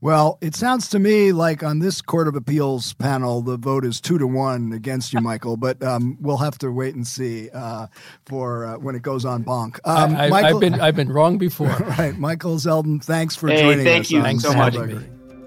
[0.00, 4.00] Well, it sounds to me like on this Court of Appeals panel, the vote is
[4.00, 5.56] two to one against you, Michael.
[5.56, 7.86] But um, we'll have to wait and see uh,
[8.26, 9.80] for uh, when it goes en banc.
[9.84, 11.68] Um, I, have been I've been wrong before.
[11.98, 14.10] right, Michael Zeldin, thanks for hey, joining thank us.
[14.10, 14.22] Thank you.
[14.22, 14.76] Thanks so much.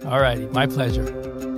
[0.06, 1.49] All righty, my pleasure.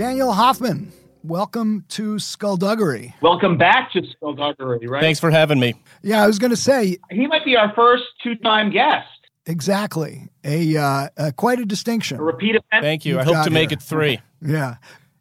[0.00, 0.90] Daniel Hoffman,
[1.22, 3.14] welcome to Skullduggery.
[3.20, 5.02] Welcome back to Skullduggery, right?
[5.02, 5.74] Thanks for having me.
[6.00, 6.96] Yeah, I was going to say.
[7.10, 9.06] He might be our first two time guest.
[9.44, 10.30] Exactly.
[10.42, 12.18] A, uh, uh, quite a distinction.
[12.18, 12.82] A repeat event.
[12.82, 13.18] Thank you.
[13.18, 14.22] You've I hope to make it three.
[14.40, 14.76] Yeah.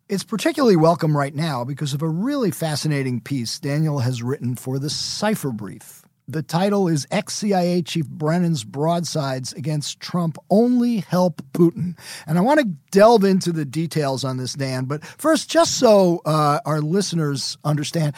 [0.08, 4.80] It's particularly welcome right now because of a really fascinating piece Daniel has written for
[4.80, 5.99] the Cipher Brief.
[6.30, 11.98] The title is Ex CIA Chief Brennan's Broadsides Against Trump Only Help Putin.
[12.28, 14.86] And I want to delve into the details on this, Dan.
[14.86, 18.14] But first, just so uh, our listeners understand,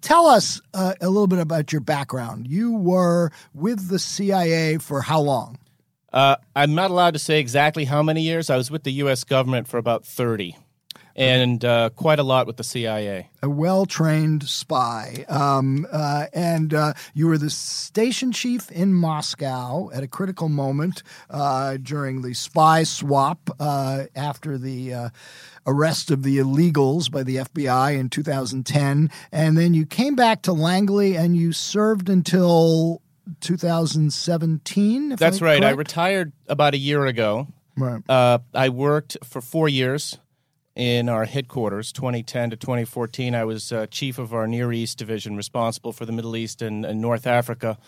[0.00, 2.48] tell us uh, a little bit about your background.
[2.48, 5.56] You were with the CIA for how long?
[6.12, 8.50] Uh, I'm not allowed to say exactly how many years.
[8.50, 9.22] I was with the U.S.
[9.22, 10.56] government for about 30
[11.16, 13.28] and uh, quite a lot with the CIA.
[13.42, 15.24] A well trained spy.
[15.28, 21.02] Um, uh, and uh, you were the station chief in Moscow at a critical moment
[21.30, 25.08] uh, during the spy swap uh, after the uh,
[25.66, 29.10] arrest of the illegals by the FBI in 2010.
[29.30, 33.02] And then you came back to Langley and you served until
[33.40, 35.10] 2017.
[35.10, 35.60] That's I right.
[35.60, 35.74] Correct?
[35.74, 37.48] I retired about a year ago.
[37.76, 38.02] Right.
[38.08, 40.18] I worked for four years
[40.74, 45.36] in our headquarters 2010 to 2014 i was uh, chief of our near east division
[45.36, 47.78] responsible for the middle east and, and, north africa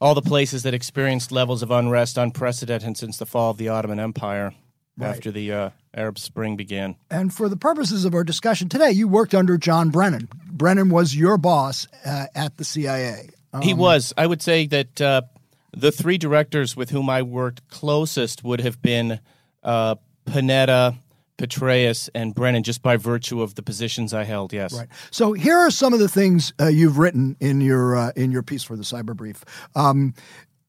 [0.00, 3.98] all the places that experienced levels of unrest unprecedented since the fall of the ottoman
[3.98, 4.52] empire
[4.98, 5.08] right.
[5.08, 6.94] after the uh, arab spring began.
[7.10, 10.28] And for the purposes of our discussion today you worked under john brennan.
[10.50, 14.12] Brennan was your boss uh, at the cia um, he was.
[14.18, 15.22] I would say that uh,
[15.72, 19.20] the three directors with whom i worked closest would have been
[19.62, 19.94] uh,
[20.26, 20.98] panetta
[21.38, 24.52] Petraeus and Brennan just by virtue of the positions I held.
[24.52, 24.72] Yes.
[24.72, 24.88] Right.
[25.10, 28.42] So here are some of the things uh, you've written in your uh, in your
[28.42, 29.44] piece for the Cipher Brief.
[29.74, 30.14] Um,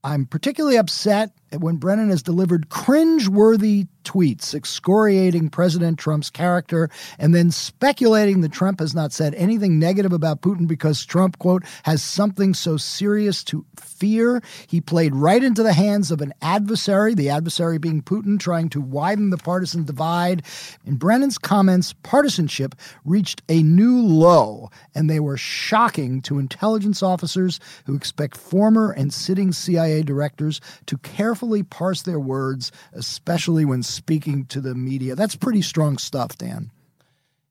[0.03, 7.51] I'm particularly upset when Brennan has delivered cringe-worthy tweets excoriating President Trump's character and then
[7.51, 12.53] speculating that Trump has not said anything negative about Putin because Trump, quote, has something
[12.53, 14.41] so serious to fear.
[14.67, 18.81] He played right into the hands of an adversary, the adversary being Putin, trying to
[18.81, 20.43] widen the partisan divide.
[20.86, 27.60] In Brennan's comments, partisanship reached a new low, and they were shocking to intelligence officers
[27.86, 34.45] who expect former and sitting CIA directors to carefully parse their words, especially when speaking
[34.45, 35.15] to the media.
[35.15, 36.71] That's pretty strong stuff, Dan.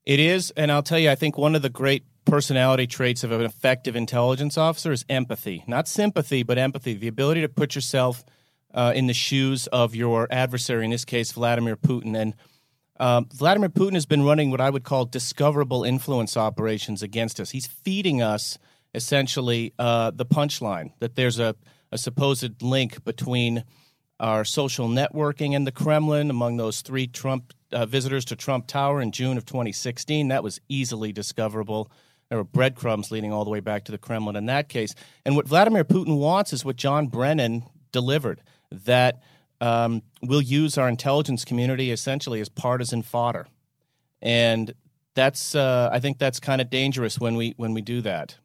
[0.05, 3.31] It is, and I'll tell you, I think one of the great personality traits of
[3.31, 5.63] an effective intelligence officer is empathy.
[5.67, 6.93] Not sympathy, but empathy.
[6.93, 8.23] The ability to put yourself
[8.73, 12.17] uh, in the shoes of your adversary, in this case, Vladimir Putin.
[12.17, 12.33] And
[12.99, 17.51] um, Vladimir Putin has been running what I would call discoverable influence operations against us.
[17.51, 18.57] He's feeding us
[18.93, 21.55] essentially uh, the punchline that there's a,
[21.91, 23.63] a supposed link between
[24.19, 29.01] our social networking and the Kremlin among those three Trump uh, visitors to Trump Tower
[29.01, 30.29] in June of 2016.
[30.29, 31.91] That was easily discoverable.
[32.29, 34.95] There were breadcrumbs leading all the way back to the Kremlin in that case.
[35.25, 39.21] And what Vladimir Putin wants is what John Brennan delivered that
[39.61, 43.47] um, we'll use our intelligence community essentially as partisan fodder.
[44.21, 44.73] And
[45.15, 48.35] that's, uh, I think that's kind of dangerous when we, when we do that.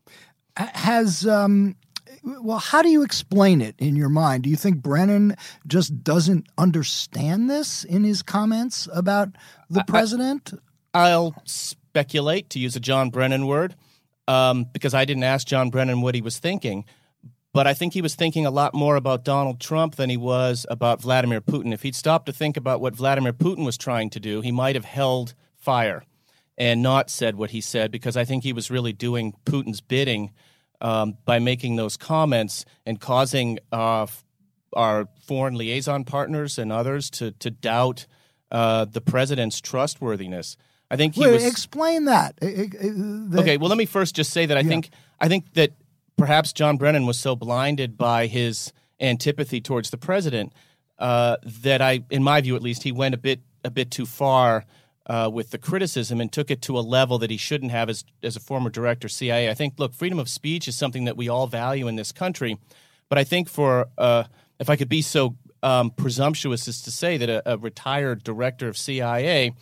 [0.57, 1.76] Has, um,
[2.22, 4.44] well, how do you explain it in your mind?
[4.44, 9.30] Do you think Brennan just doesn't understand this in his comments about
[9.68, 10.52] the president?
[10.94, 13.74] I, will speculate, to use a John Brennan word,
[14.28, 16.85] um, because I didn't ask John Brennan what he was thinking.
[17.52, 20.64] But I think he was thinking a lot more about Donald Trump than he was
[20.70, 21.74] about Vladimir Putin.
[21.74, 24.74] If he'd stopped to think about what Vladimir Putin was trying to do, he might
[24.74, 26.04] have held fire
[26.56, 30.30] and not said what he said, because I think he was really doing Putin's bidding
[30.83, 34.07] um, by making those comments and causing uh,
[34.75, 38.07] our foreign liaison partners and others to, to doubt
[38.51, 40.57] uh, the president's trustworthiness.
[40.90, 41.47] I think he Wait, was.
[41.47, 42.37] explain that.
[42.37, 45.73] The- okay, well, let me first just say that I think I think that
[46.18, 50.53] perhaps John Brennan was so blinded by his antipathy towards the president
[50.99, 54.05] uh, that I, in my view at least, he went a bit a bit too
[54.05, 54.66] far
[55.06, 58.04] uh, with the criticism and took it to a level that he shouldn't have as
[58.22, 59.50] as a former director CIA.
[59.50, 62.58] I think, look, freedom of speech is something that we all value in this country,
[63.08, 64.24] but I think for uh,
[64.58, 68.68] if I could be so um, presumptuous as to say that a, a retired director
[68.68, 69.54] of CIA.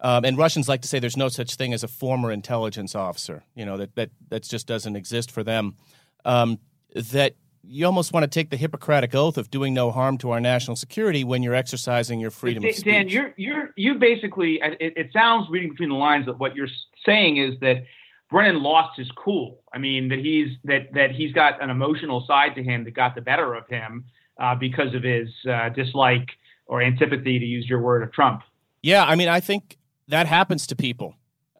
[0.00, 3.42] Um, and Russians like to say there's no such thing as a former intelligence officer.
[3.54, 5.76] You know that that that just doesn't exist for them.
[6.24, 6.58] Um,
[6.94, 7.36] that
[7.66, 10.76] you almost want to take the Hippocratic oath of doing no harm to our national
[10.76, 12.92] security when you're exercising your freedom Dan, of speech.
[12.92, 14.60] Dan, you're you're you basically.
[14.62, 16.68] It, it sounds reading between the lines that what you're
[17.04, 17.84] saying is that
[18.30, 19.60] Brennan lost his cool.
[19.72, 23.14] I mean that he's that that he's got an emotional side to him that got
[23.14, 24.04] the better of him
[24.38, 26.28] uh, because of his uh, dislike
[26.66, 28.42] or antipathy, to use your word, of Trump.
[28.82, 29.76] Yeah, I mean, I think
[30.08, 31.14] that happens to people.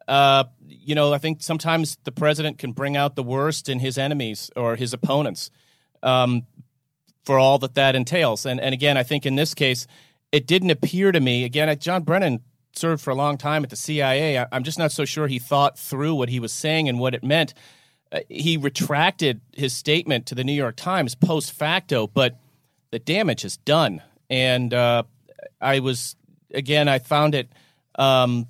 [0.07, 3.97] Uh, you know, I think sometimes the president can bring out the worst in his
[3.97, 5.51] enemies or his opponents
[6.05, 6.45] um,
[7.25, 8.45] for all that that entails.
[8.45, 9.87] And, and again, I think in this case,
[10.31, 12.41] it didn't appear to me, again, John Brennan
[12.73, 14.39] served for a long time at the CIA.
[14.39, 17.13] I, I'm just not so sure he thought through what he was saying and what
[17.13, 17.53] it meant.
[18.11, 22.37] Uh, he retracted his statement to the New York Times post facto, but
[22.91, 24.01] the damage is done.
[24.29, 25.03] And uh,
[25.59, 26.15] I was,
[26.53, 27.49] again, I found it
[27.97, 28.47] um,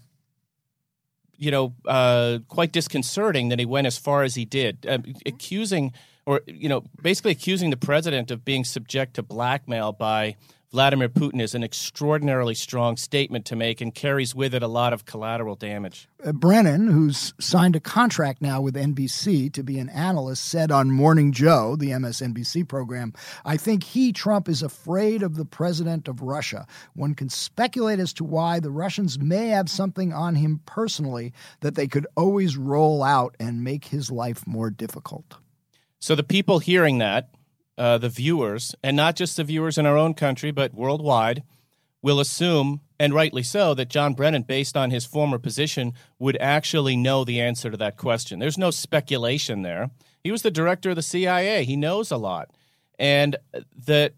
[1.37, 5.93] you know, uh, quite disconcerting that he went as far as he did, uh, accusing
[6.25, 10.35] or you know, basically accusing the president of being subject to blackmail by
[10.75, 14.91] Vladimir Putin is an extraordinarily strong statement to make and carries with it a lot
[14.91, 16.09] of collateral damage.
[16.21, 20.91] Uh, Brennan, who's signed a contract now with NBC to be an analyst, said on
[20.91, 23.13] Morning Joe, the MSNBC program,
[23.45, 26.67] I think he, Trump, is afraid of the president of Russia.
[26.93, 31.75] One can speculate as to why the Russians may have something on him personally that
[31.75, 35.37] they could always roll out and make his life more difficult.
[36.05, 37.29] So the people hearing that,
[37.79, 41.41] uh, the viewers, and not just the viewers in our own country, but worldwide,
[42.03, 46.95] will assume, and rightly so, that John Brennan, based on his former position, would actually
[46.95, 48.37] know the answer to that question.
[48.37, 49.89] There's no speculation there.
[50.23, 51.63] He was the director of the CIA.
[51.65, 52.51] He knows a lot,
[52.99, 53.35] and
[53.87, 54.13] that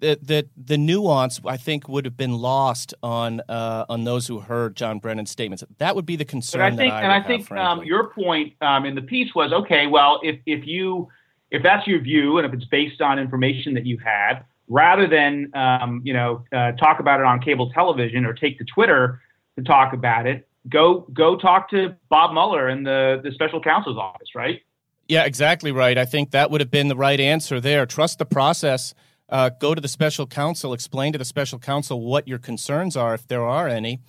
[0.00, 4.40] that the, the nuance I think would have been lost on uh, on those who
[4.40, 5.62] heard John Brennan's statements.
[5.78, 6.60] That would be the concern.
[6.60, 9.34] But I think, I and I think have, um, your point um, in the piece
[9.34, 9.86] was okay.
[9.86, 11.08] Well, if if you
[11.50, 15.50] if that's your view and if it's based on information that you had, rather than
[15.54, 19.20] um, you know uh, talk about it on cable television or take to Twitter
[19.56, 23.98] to talk about it, go go talk to Bob Mueller in the the special counsel's
[23.98, 24.62] office, right?
[25.08, 25.98] Yeah, exactly right.
[25.98, 27.84] I think that would have been the right answer there.
[27.84, 28.94] Trust the process.
[29.30, 33.14] Uh, go to the special counsel, explain to the special counsel what your concerns are,
[33.14, 34.00] if there are any,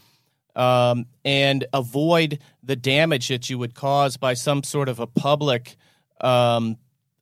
[0.56, 5.78] um, and avoid the damage that you would cause by some sort of a public,
[6.22, 6.76] um,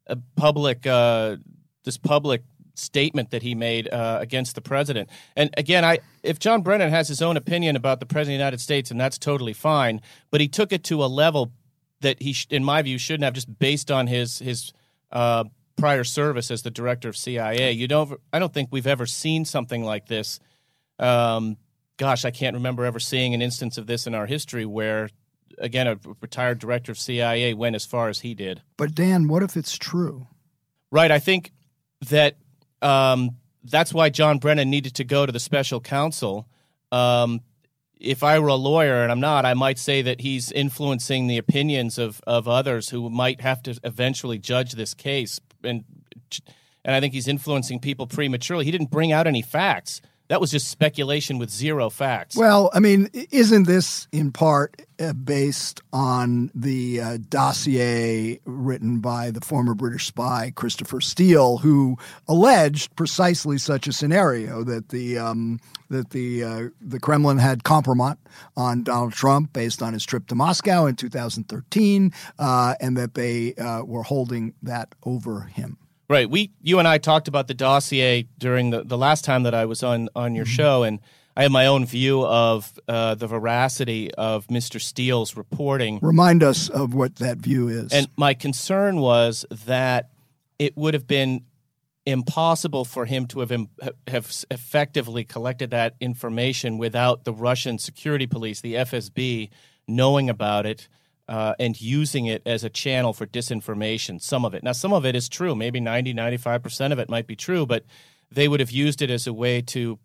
[0.08, 1.36] a public, uh,
[1.84, 2.44] this public
[2.76, 5.10] statement that he made uh, against the president.
[5.36, 8.44] And again, I if John Brennan has his own opinion about the president of the
[8.44, 11.52] United States, and that's totally fine, but he took it to a level
[12.02, 14.74] that he, sh- in my view, shouldn't have just based on his his
[15.12, 15.44] uh,
[15.80, 17.72] prior service as the director of CIA.
[17.72, 18.20] You don't.
[18.32, 20.40] I don't think we've ever seen something like this.
[21.00, 21.58] Um,
[21.98, 25.10] gosh, I can't remember ever seeing an instance of this in our history where,
[25.58, 28.62] again, a retired director of CIA went as far as he did.
[28.78, 30.28] But Dan, what if it's true?
[30.92, 31.12] Right.
[31.12, 31.52] I think
[32.10, 32.38] that
[32.82, 36.48] um, that's why John Brennan needed to go to the special counsel.
[36.92, 37.42] Um,
[38.00, 41.38] if I were a lawyer, and I'm not, I might say that he's influencing the
[41.38, 45.40] opinions of, of others who might have to eventually judge this case.
[45.64, 45.84] And,
[46.86, 48.66] and I think he's influencing people prematurely.
[48.66, 50.02] He didn't bring out any facts.
[50.30, 52.36] That was just speculation with zero facts.
[52.36, 54.82] Well, I mean, isn't this in part
[55.24, 62.96] based on the uh, dossier written by the former British spy Christopher Steele, who alleged
[62.96, 65.60] precisely such a scenario that the um,
[65.90, 68.18] that the uh, the Kremlin had compromise
[68.56, 73.56] on Donald Trump based on his trip to Moscow in 2013, uh, and that they
[73.56, 75.78] uh, were holding that over him.
[76.10, 76.30] Right.
[76.30, 79.66] We, you and I talked about the dossier during the, the last time that I
[79.66, 81.00] was on on your show, and
[81.40, 84.82] I have my own view of uh, the veracity of Mr.
[84.82, 85.98] Steele's reporting.
[86.02, 87.94] Remind us of what that view is.
[87.94, 90.10] And my concern was that
[90.60, 91.46] it would have been
[92.06, 93.70] impossible for him to have im-
[94.10, 99.50] have effectively collected that information without the Russian security police, the FSB,
[99.88, 100.90] knowing about it
[101.30, 104.22] uh, and using it as a channel for disinformation.
[104.22, 104.62] Some of it.
[104.62, 105.56] Now, some of it is true.
[105.56, 107.86] Maybe 90, 95% of it might be true, but
[108.30, 110.00] they would have used it as a way to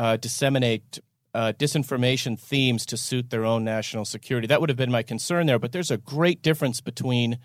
[0.00, 0.98] uh, disseminate
[1.34, 4.46] uh, disinformation themes to suit their own national security.
[4.46, 5.58] That would have been my concern there.
[5.58, 7.38] But there's a great difference between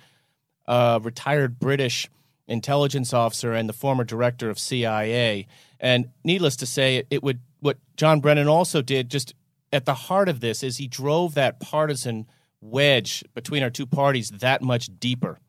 [0.66, 2.10] a retired British
[2.48, 5.48] intelligence officer and the former director of CIA.
[5.82, 9.36] And needless to say, it would what John Brennan also did just
[9.74, 12.26] at the heart of this is he drove that partisan
[12.62, 15.40] wedge between our two parties that much deeper.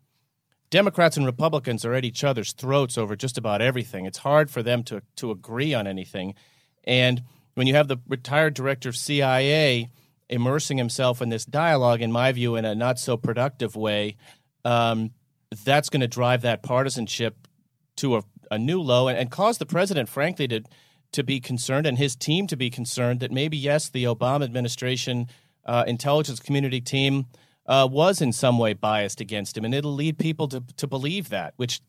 [0.71, 4.07] Democrats and Republicans are at each other's throats over just about everything.
[4.07, 6.35] It's hard for them to to agree on anything.
[6.87, 7.23] And
[7.55, 9.91] when you have the retired director of CIA
[10.29, 14.17] immersing himself in this dialogue, in my view, in a not so productive way,
[14.65, 15.13] um,
[15.65, 17.49] that's going to drive that partisanship
[17.97, 20.63] to a, a new low and, and, cause the president, frankly, to
[21.13, 25.29] to be concerned and his team to be concerned that maybe yes, the Obama administration
[25.65, 27.27] uh, intelligence community team
[27.67, 31.29] uh, was in some way biased against him, and it'll lead people to to believe
[31.31, 31.81] that, which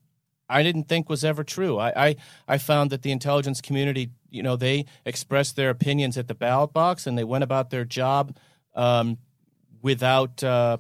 [0.50, 1.78] I didn't think was ever true.
[1.78, 2.16] I, I,
[2.48, 6.74] I found that the intelligence community, you know, they expressed their opinions at the ballot
[6.74, 8.38] box and they went about their job
[8.76, 9.18] um,
[9.82, 10.78] without uh,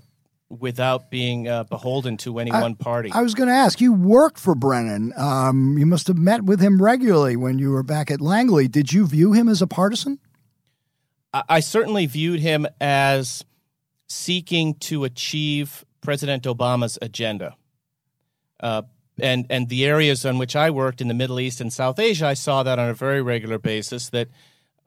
[0.49, 3.11] without being uh, beholden to any I, one party.
[3.11, 3.81] I was going to ask.
[3.81, 5.13] You worked for Brennan.
[5.17, 8.67] Um, you must have met with him regularly when you were back at Langley.
[8.67, 10.19] Did you view him as a partisan?
[11.33, 13.43] I, I certainly viewed him as
[14.07, 17.57] seeking to achieve President Obama's agenda.
[18.59, 18.83] Uh,
[19.19, 22.27] and and the areas on which I worked in the Middle East and South Asia,
[22.27, 24.09] I saw that on a very regular basis.
[24.09, 24.29] That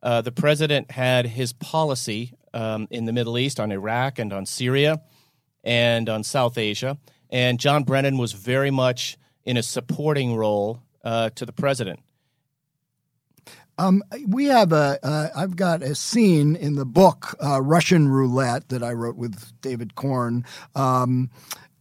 [0.03, 4.47] uh, the president had his policy um, in the Middle East on Iraq and on
[4.47, 5.01] Syria
[5.63, 11.31] and on South Asia, and John Brennan was very much in a supporting role uh,
[11.31, 12.01] to the president.
[13.79, 14.99] Um, we have a.
[15.35, 19.95] have got a scene in the book uh, Russian Roulette that I wrote with David
[19.95, 21.31] Corn um,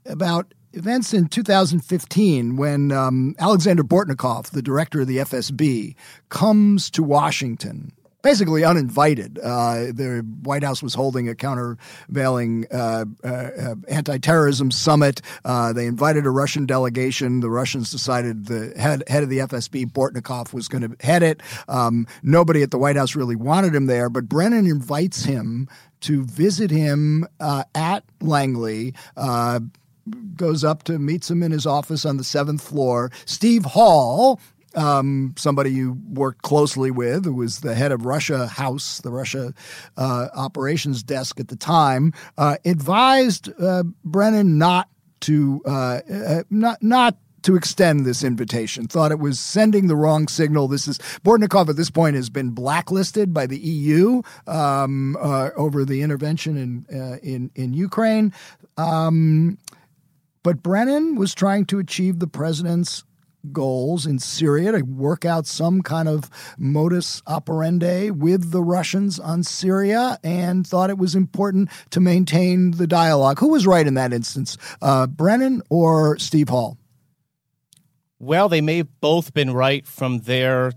[0.05, 5.95] about events in 2015 when um, Alexander Bortnikov, the director of the FSB,
[6.29, 7.91] comes to Washington.
[8.21, 9.39] Basically uninvited.
[9.39, 15.21] Uh, the White House was holding a countervailing uh, uh, anti-terrorism summit.
[15.45, 17.39] Uh, they invited a Russian delegation.
[17.39, 21.41] The Russians decided the head, head of the FSB, Bortnikov, was going to head it.
[21.69, 25.69] Um, nobody at the White House really wanted him there, but Brennan invites him
[26.01, 28.95] to visit him uh, at Langley.
[29.15, 29.61] Uh,
[30.35, 33.11] goes up to meets him in his office on the seventh floor.
[33.25, 34.39] Steve Hall,
[34.75, 39.53] um, somebody you worked closely with, who was the head of Russia House, the Russia
[39.97, 44.89] uh, operations desk at the time, uh, advised uh, Brennan not
[45.21, 48.87] to uh, uh, not not to extend this invitation.
[48.87, 50.67] Thought it was sending the wrong signal.
[50.67, 55.85] This is Bortnikov at this point has been blacklisted by the EU um, uh, over
[55.85, 58.33] the intervention in uh, in in Ukraine.
[58.77, 59.57] Um,
[60.49, 63.03] but Brennan was trying to achieve the president's
[63.51, 66.27] goals in Syria to work out some kind of
[66.57, 72.87] modus operandi with the Russians on Syria and thought it was important to maintain the
[72.87, 73.37] dialogue.
[73.37, 76.79] Who was right in that instance, uh, Brennan or Steve Hall?
[78.17, 80.73] Well, they may have both been right from their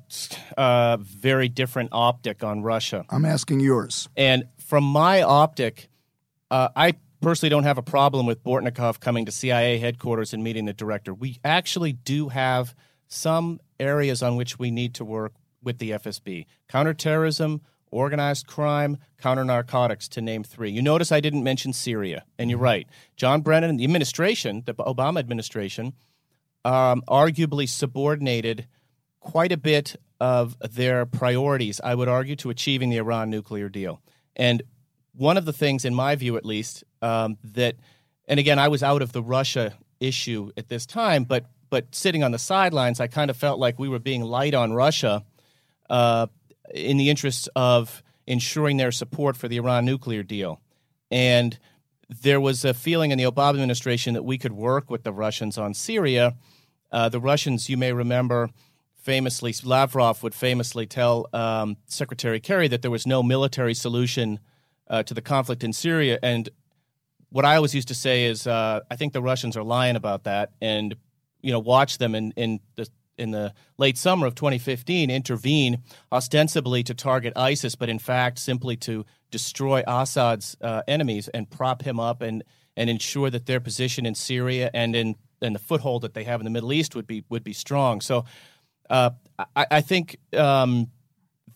[0.58, 3.06] uh, very different optic on Russia.
[3.08, 4.10] I'm asking yours.
[4.18, 5.88] And from my optic,
[6.50, 10.66] uh, I personally don't have a problem with Bortnikov coming to CIA headquarters and meeting
[10.66, 11.14] the director.
[11.14, 12.74] We actually do have
[13.06, 19.44] some areas on which we need to work with the FSB counterterrorism, organized crime, counter
[19.44, 20.70] narcotics, to name three.
[20.70, 22.88] You notice I didn't mention Syria, and you're right.
[23.16, 25.92] John Brennan and the administration, the Obama administration,
[26.64, 28.66] um, arguably subordinated
[29.20, 34.00] quite a bit of their priorities, I would argue, to achieving the Iran nuclear deal.
[34.34, 34.62] And
[35.14, 37.76] one of the things, in my view at least, um, that,
[38.26, 42.22] and again, I was out of the Russia issue at this time, but but sitting
[42.22, 45.24] on the sidelines, I kind of felt like we were being light on Russia
[45.88, 46.26] uh,
[46.74, 50.60] in the interests of ensuring their support for the Iran nuclear deal.
[51.10, 51.58] And
[52.10, 55.56] there was a feeling in the Obama administration that we could work with the Russians
[55.56, 56.34] on Syria.
[56.90, 58.50] Uh, the Russians, you may remember,
[58.94, 64.40] famously, Lavrov would famously tell um, Secretary Kerry that there was no military solution
[64.88, 66.18] uh, to the conflict in Syria.
[66.22, 66.50] And
[67.32, 70.24] what I always used to say is, uh, I think the Russians are lying about
[70.24, 70.94] that, and
[71.40, 75.78] you know, watch them in in the in the late summer of 2015 intervene
[76.10, 81.82] ostensibly to target ISIS, but in fact simply to destroy Assad's uh, enemies and prop
[81.82, 82.44] him up and
[82.76, 86.40] and ensure that their position in Syria and in and the foothold that they have
[86.40, 88.00] in the Middle East would be would be strong.
[88.00, 88.24] So
[88.88, 89.10] uh,
[89.56, 90.90] I, I, think um,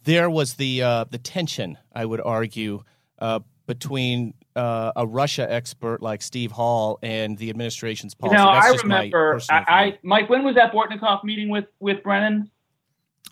[0.05, 1.79] there was the uh, the tension.
[1.95, 2.83] I would argue
[3.19, 8.37] uh, between uh, a Russia expert like Steve Hall and the administration's policy.
[8.37, 12.51] Now, I remember, I, I, Mike, when was that Bortnikov meeting with, with Brennan?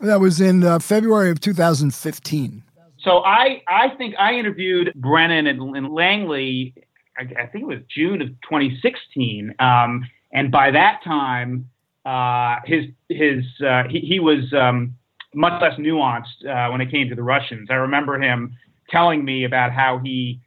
[0.00, 2.62] That was in uh, February of 2015.
[2.98, 6.74] so I I think I interviewed Brennan and, and Langley.
[7.16, 11.70] I, I, think it was June of 2016, um, and by that time,
[12.04, 14.96] uh, his his uh, he, he, was um,
[15.32, 17.68] much less nuanced uh, when it came to the Russians.
[17.70, 18.56] I remember him
[18.90, 20.40] telling me about how he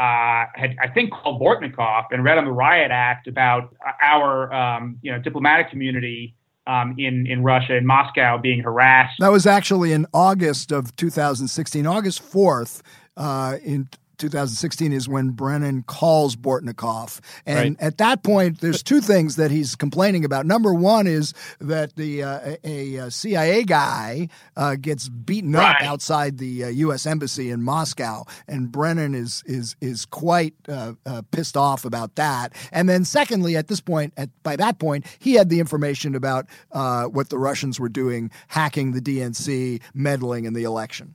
[0.00, 4.98] uh, had, I think, called Bortnikov and read on the Riot Act about our, um,
[5.02, 6.34] you know, diplomatic community
[6.66, 9.16] um, in in Russia in Moscow being harassed.
[9.18, 12.80] That was actually in August of 2016, August 4th.
[13.16, 13.86] Uh, in
[14.20, 17.20] 2016 is when Brennan calls Bortnikov.
[17.46, 17.86] And right.
[17.86, 20.46] at that point, there's two things that he's complaining about.
[20.46, 25.76] Number one is that the uh, a, a, CIA guy uh, gets beaten right.
[25.76, 27.06] up outside the uh, U.S.
[27.06, 32.52] embassy in Moscow, and Brennan is is is quite uh, uh, pissed off about that.
[32.72, 36.46] And then secondly, at this point, at by that point, he had the information about
[36.72, 41.14] uh, what the Russians were doing, hacking the DNC, meddling in the election.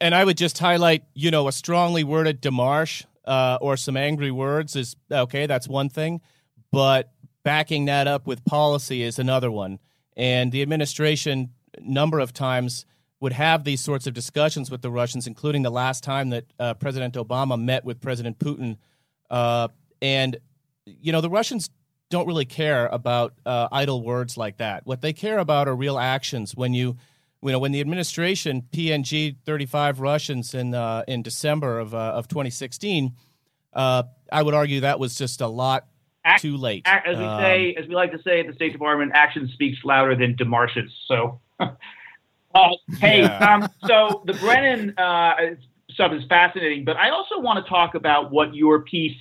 [0.00, 4.30] And I would just highlight, you know, a strongly worded demarche uh, or some angry
[4.30, 5.46] words is okay.
[5.46, 6.20] That's one thing,
[6.72, 7.12] but
[7.42, 9.78] backing that up with policy is another one.
[10.16, 12.86] And the administration, number of times,
[13.20, 16.74] would have these sorts of discussions with the Russians, including the last time that uh,
[16.74, 18.76] President Obama met with President Putin.
[19.30, 19.68] Uh,
[20.02, 20.36] and
[20.86, 21.70] you know, the Russians
[22.10, 24.86] don't really care about uh, idle words like that.
[24.86, 26.54] What they care about are real actions.
[26.54, 26.96] When you
[27.42, 32.28] you know, when the administration PNG 35 Russians in uh, in December of uh, of
[32.28, 33.14] 2016,
[33.72, 35.86] uh, I would argue that was just a lot
[36.24, 36.86] Act, too late.
[36.86, 39.78] As we um, say, as we like to say at the State Department, action speaks
[39.84, 40.88] louder than demarches.
[41.06, 41.68] So, uh,
[42.98, 43.54] hey, yeah.
[43.54, 45.34] um, so the Brennan uh,
[45.90, 49.16] stuff is fascinating, but I also want to talk about what your piece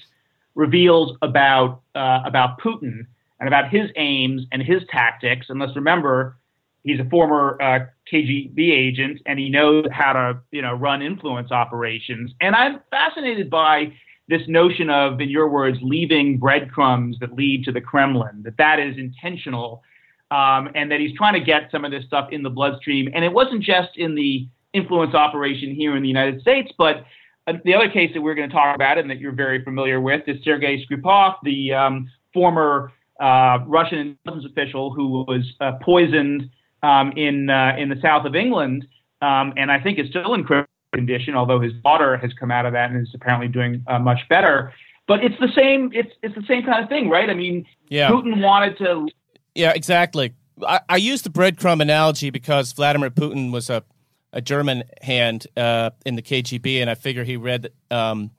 [0.56, 3.06] reveals about uh, about Putin
[3.40, 5.48] and about his aims and his tactics.
[5.50, 6.38] And let's remember
[6.86, 7.80] he's a former uh,
[8.12, 12.32] KGB agent and he knows how to you know run influence operations.
[12.40, 13.92] And I'm fascinated by
[14.28, 18.42] this notion of, in your words, leaving breadcrumbs that lead to the Kremlin.
[18.44, 19.84] That that is intentional,
[20.32, 23.10] um, and that he's trying to get some of this stuff in the bloodstream.
[23.14, 27.06] And it wasn't just in the influence operation here in the United States, but
[27.48, 30.02] uh, the other case that we're going to talk about and that you're very familiar
[30.02, 36.50] with is Sergei Skripal, the um, former uh, Russian intelligence official who was uh, poisoned
[36.86, 38.88] um, in uh, in the south of England,
[39.22, 41.36] um, and I think is still in critical condition.
[41.36, 44.72] Although his daughter has come out of that and is apparently doing uh, much better.
[45.08, 45.92] But it's the same.
[45.94, 47.30] It's it's the same kind of thing, right?
[47.30, 48.10] I mean, yeah.
[48.10, 49.08] Putin wanted to.
[49.56, 50.34] Yeah, exactly.
[50.66, 53.84] I, I use the breadcrumb analogy because Vladimir Putin was a
[54.32, 58.32] a German hand uh, in the KGB, and I figure he read um,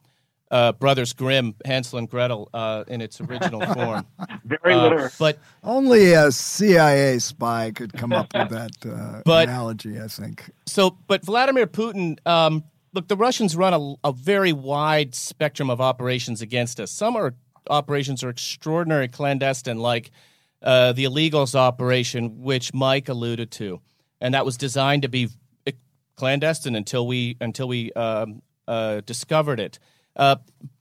[0.50, 4.06] uh, Brothers Grimm, Hansel and Gretel, uh, in its original form.
[4.44, 5.14] Very uh, literate.
[5.18, 10.50] But only a CIA spy could come up with that uh, but, analogy, I think.
[10.66, 15.80] So, but Vladimir Putin, um, look, the Russians run a, a, very wide spectrum of
[15.80, 16.90] operations against us.
[16.90, 17.34] Some are
[17.68, 20.12] operations are extraordinary clandestine, like
[20.62, 23.80] uh, the illegals operation, which Mike alluded to,
[24.20, 25.28] and that was designed to be
[26.16, 29.78] clandestine until we until we um, uh, discovered it.
[30.16, 30.36] Uh,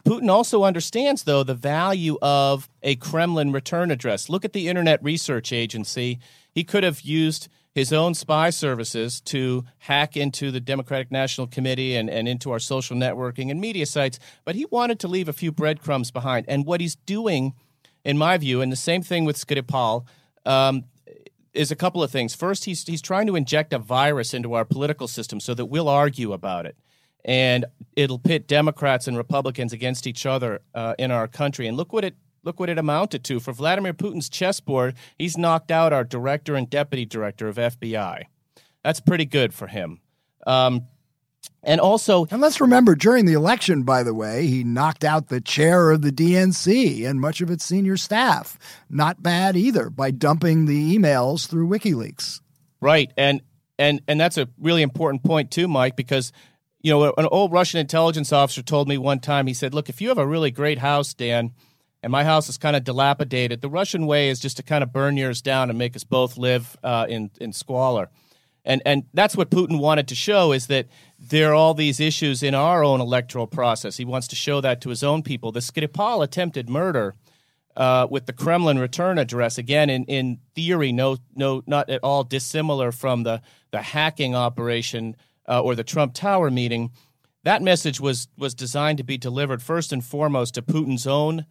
[0.05, 4.29] Putin also understands, though, the value of a Kremlin return address.
[4.29, 6.19] Look at the Internet Research Agency.
[6.51, 11.95] He could have used his own spy services to hack into the Democratic National Committee
[11.95, 15.33] and, and into our social networking and media sites, but he wanted to leave a
[15.33, 16.45] few breadcrumbs behind.
[16.47, 17.53] And what he's doing,
[18.05, 20.05] in my view, and the same thing with Skripal,
[20.45, 20.85] um,
[21.53, 22.33] is a couple of things.
[22.33, 25.89] First, he's, he's trying to inject a virus into our political system so that we'll
[25.89, 26.77] argue about it
[27.25, 27.65] and
[27.95, 31.67] it'll pit Democrats and Republicans against each other uh, in our country.
[31.67, 34.93] And look what it look what it amounted to for Vladimir Putin's chessboard.
[35.17, 38.25] He's knocked out our director and deputy director of FBI.
[38.83, 39.99] That's pretty good for him.
[40.45, 40.85] Um,
[41.63, 45.41] and also, and let's remember during the election, by the way, he knocked out the
[45.41, 48.59] chair of the DNC and much of its senior staff.
[48.87, 52.41] Not bad either by dumping the emails through WikiLeaks.
[52.81, 53.41] Right, and
[53.79, 56.31] and and that's a really important point too, Mike, because
[56.85, 60.01] you know, an old Russian intelligence officer told me one time, he said, Look, if
[60.01, 61.51] you have a really great house, Dan,
[62.03, 64.93] and my house is kind of dilapidated, the Russian way is just to kind of
[64.93, 68.11] burn yours down and make us both live uh, in, in squalor.
[68.63, 70.85] And, and that's what Putin wanted to show is that
[71.17, 73.97] there are all these issues in our own electoral process.
[73.97, 75.51] He wants to show that to his own people.
[75.51, 77.15] The Skripal attempted murder
[77.75, 82.23] uh, with the Kremlin return address, again, in, in theory, no, no, not at all
[82.23, 85.15] dissimilar from the, the hacking operation
[85.47, 86.91] uh, or the Trump Tower meeting,
[87.43, 91.45] that message was was designed to be delivered first and foremost to Putin's own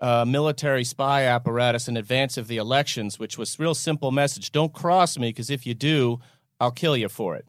[0.00, 4.72] uh, military spy apparatus in advance of the elections, which was real simple message: don't
[4.72, 6.20] cross me because if you do,
[6.60, 7.46] I'll kill you for it.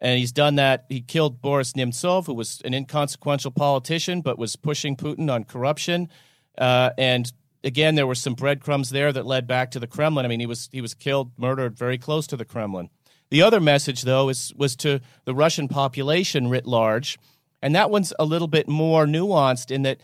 [0.00, 0.86] And he's done that.
[0.88, 6.08] He killed Boris Nemtsov, who was an inconsequential politician, but was pushing Putin on corruption.
[6.56, 7.30] Uh, and
[7.62, 10.24] again, there were some breadcrumbs there that led back to the Kremlin.
[10.24, 12.90] I mean, he was he was killed, murdered very close to the Kremlin.
[13.30, 17.18] The other message, though, is was to the Russian population writ large,
[17.62, 20.00] and that one's a little bit more nuanced in that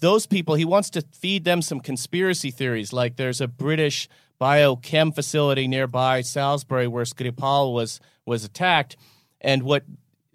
[0.00, 4.08] those people he wants to feed them some conspiracy theories, like there's a British
[4.40, 8.96] biochem facility nearby Salisbury where Skripal was was attacked,
[9.40, 9.84] and what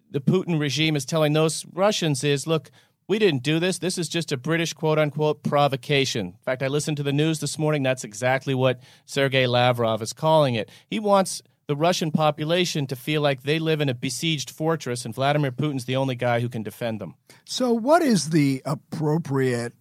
[0.10, 2.72] the Putin regime is telling those Russians is, look,
[3.08, 3.80] we didn't do this.
[3.80, 6.28] This is just a British quote unquote provocation.
[6.28, 7.84] In fact, I listened to the news this morning.
[7.84, 10.72] That's exactly what Sergei Lavrov is calling it.
[10.88, 15.14] He wants the Russian population to feel like they live in a besieged fortress and
[15.14, 17.16] Vladimir Putin's the only guy who can defend them.
[17.46, 19.74] So, what is the appropriate,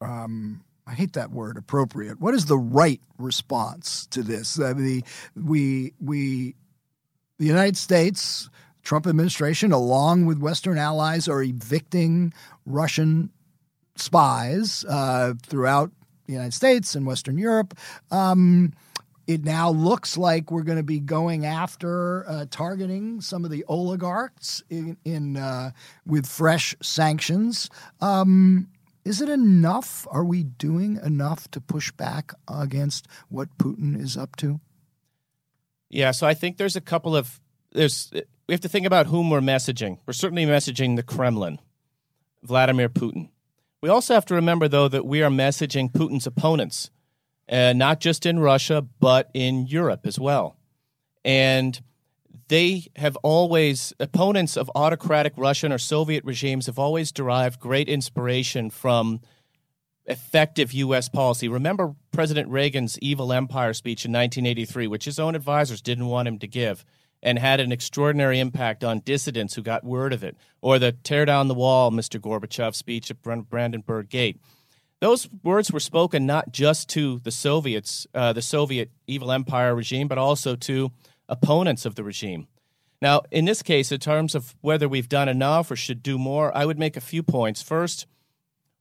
[0.00, 2.20] um, I hate that word, appropriate.
[2.20, 4.60] What is the right response to this?
[4.60, 5.02] I mean,
[5.34, 6.54] we, we,
[7.38, 8.50] the United States
[8.82, 12.32] Trump administration, along with Western allies, are evicting
[12.66, 13.30] Russian
[13.96, 15.90] spies uh, throughout
[16.26, 17.76] the United States and Western Europe.
[18.10, 18.72] Um,
[19.30, 23.64] it now looks like we're going to be going after uh, targeting some of the
[23.68, 25.70] oligarchs in, in uh,
[26.04, 27.70] with fresh sanctions.
[28.00, 28.66] Um,
[29.04, 30.04] is it enough?
[30.10, 34.58] Are we doing enough to push back against what Putin is up to?
[35.88, 39.30] Yeah, so I think there's a couple of there's we have to think about whom
[39.30, 39.98] we're messaging.
[40.06, 41.60] We're certainly messaging the Kremlin,
[42.42, 43.28] Vladimir Putin.
[43.80, 46.90] We also have to remember, though, that we are messaging Putin's opponents,
[47.50, 50.56] uh, not just in Russia, but in Europe as well.
[51.24, 51.80] And
[52.48, 58.70] they have always, opponents of autocratic Russian or Soviet regimes have always derived great inspiration
[58.70, 59.20] from
[60.06, 61.08] effective U.S.
[61.08, 61.48] policy.
[61.48, 66.38] Remember President Reagan's evil empire speech in 1983, which his own advisors didn't want him
[66.38, 66.84] to give
[67.22, 71.24] and had an extraordinary impact on dissidents who got word of it, or the tear
[71.24, 72.18] down the wall, Mr.
[72.18, 74.40] Gorbachev speech at Brandenburg Gate.
[75.00, 80.08] Those words were spoken not just to the Soviets, uh, the Soviet evil empire regime,
[80.08, 80.92] but also to
[81.28, 82.48] opponents of the regime.
[83.00, 86.54] Now, in this case, in terms of whether we've done enough or should do more,
[86.54, 87.62] I would make a few points.
[87.62, 88.06] First,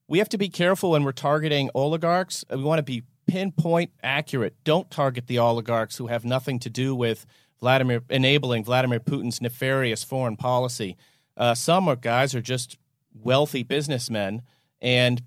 [0.09, 2.43] we have to be careful when we're targeting oligarchs.
[2.49, 4.55] We want to be pinpoint accurate.
[4.63, 7.25] Don't target the oligarchs who have nothing to do with
[7.61, 10.97] Vladimir enabling Vladimir Putin's nefarious foreign policy.
[11.37, 12.77] Uh, some guys are just
[13.13, 14.41] wealthy businessmen,
[14.81, 15.21] and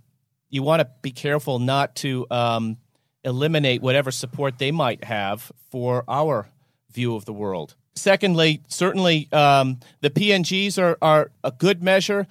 [0.53, 2.77] you want to be careful not to um,
[3.25, 6.47] eliminate whatever support they might have for our
[6.93, 7.75] view of the world.
[7.95, 12.27] Secondly, certainly um, the PNGs are, are a good measure.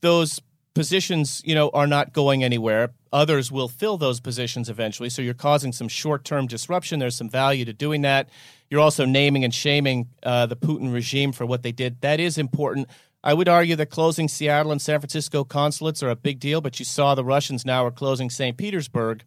[0.00, 0.40] Those
[0.74, 2.90] positions, you know, are not going anywhere.
[3.12, 5.10] Others will fill those positions eventually.
[5.10, 6.98] So you're causing some short-term disruption.
[6.98, 8.30] There's some value to doing that.
[8.70, 12.00] You're also naming and shaming uh, the Putin regime for what they did.
[12.00, 12.88] That is important.
[13.22, 16.78] I would argue that closing Seattle and San Francisco consulates are a big deal, but
[16.78, 18.56] you saw the Russians now are closing St.
[18.56, 19.24] Petersburg.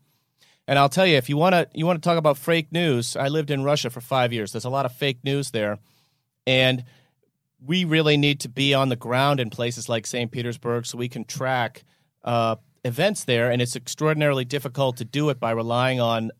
[0.67, 3.15] And I'll tell you, if you want to you want to talk about fake news,
[3.15, 4.51] I lived in Russia for five years.
[4.51, 5.79] There's a lot of fake news there,
[6.47, 6.85] and
[7.65, 10.31] we really need to be on the ground in places like St.
[10.31, 11.83] Petersburg so we can track
[12.23, 13.51] uh, events there.
[13.51, 16.31] And it's extraordinarily difficult to do it by relying on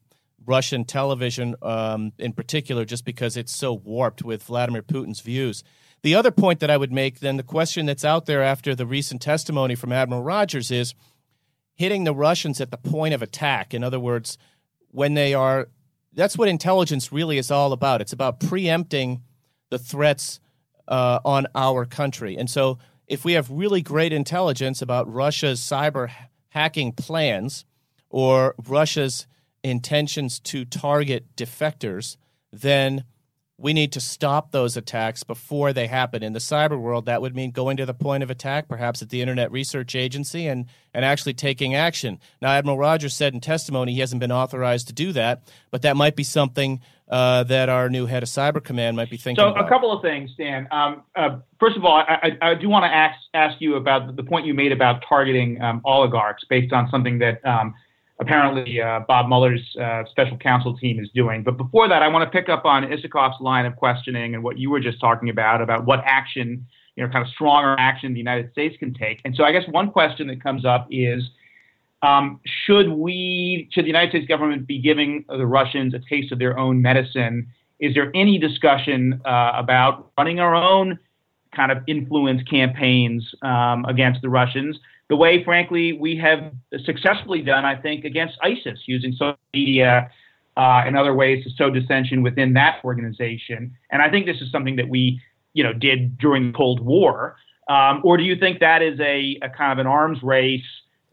[0.46, 5.64] Russian television um, in particular, just because it's so warped with Vladimir Putin's views.
[6.04, 8.86] The other point that I would make, then, the question that's out there after the
[8.86, 10.94] recent testimony from Admiral Rogers is
[11.76, 13.74] hitting the Russians at the point of attack.
[13.74, 14.38] In other words,
[14.90, 15.70] when they are,
[16.12, 18.02] that's what intelligence really is all about.
[18.02, 19.24] It's about preempting
[19.70, 20.42] the threats
[20.90, 22.38] uh, on our country.
[22.38, 26.12] And so, if we have really great intelligence about Russia's cyber
[26.50, 27.64] hacking plans
[28.10, 29.26] or Russia's
[29.64, 32.18] intentions to target defectors,
[32.52, 33.06] then
[33.58, 36.24] we need to stop those attacks before they happen.
[36.24, 39.10] In the cyber world, that would mean going to the point of attack, perhaps at
[39.10, 42.20] the Internet Research Agency, and, and actually taking action.
[42.42, 45.96] Now, Admiral Rogers said in testimony he hasn't been authorized to do that, but that
[45.96, 49.52] might be something uh, that our new head of Cyber Command might be thinking so
[49.52, 49.66] about.
[49.66, 50.68] a couple of things, Dan.
[50.72, 54.16] Um, uh, first of all, I, I, I do want to ask, ask you about
[54.16, 57.76] the point you made about targeting um, oligarchs based on something that um,–
[58.24, 61.44] apparently uh, Bob Mueller's uh, special counsel team is doing.
[61.44, 64.58] But before that, I want to pick up on Isikoff's line of questioning and what
[64.58, 66.66] you were just talking about about what action,
[66.96, 69.22] you know, kind of stronger action the United States can take.
[69.26, 71.24] And so I guess one question that comes up is.
[72.02, 76.38] Um, should we, should the United States government be giving the Russians a taste of
[76.38, 77.48] their own medicine?
[77.80, 81.00] Is there any discussion uh, about running our own
[81.56, 84.78] kind of influence campaigns um, against the Russians?
[85.14, 86.40] The way, frankly, we have
[86.86, 90.10] successfully done, I think, against ISIS using social media
[90.58, 93.60] uh, and other ways to sow dissension within that organization.
[93.92, 95.22] And I think this is something that we
[95.54, 97.38] you know, did during the Cold War?
[97.70, 100.62] Um, or do you think that is a, a kind of an arms race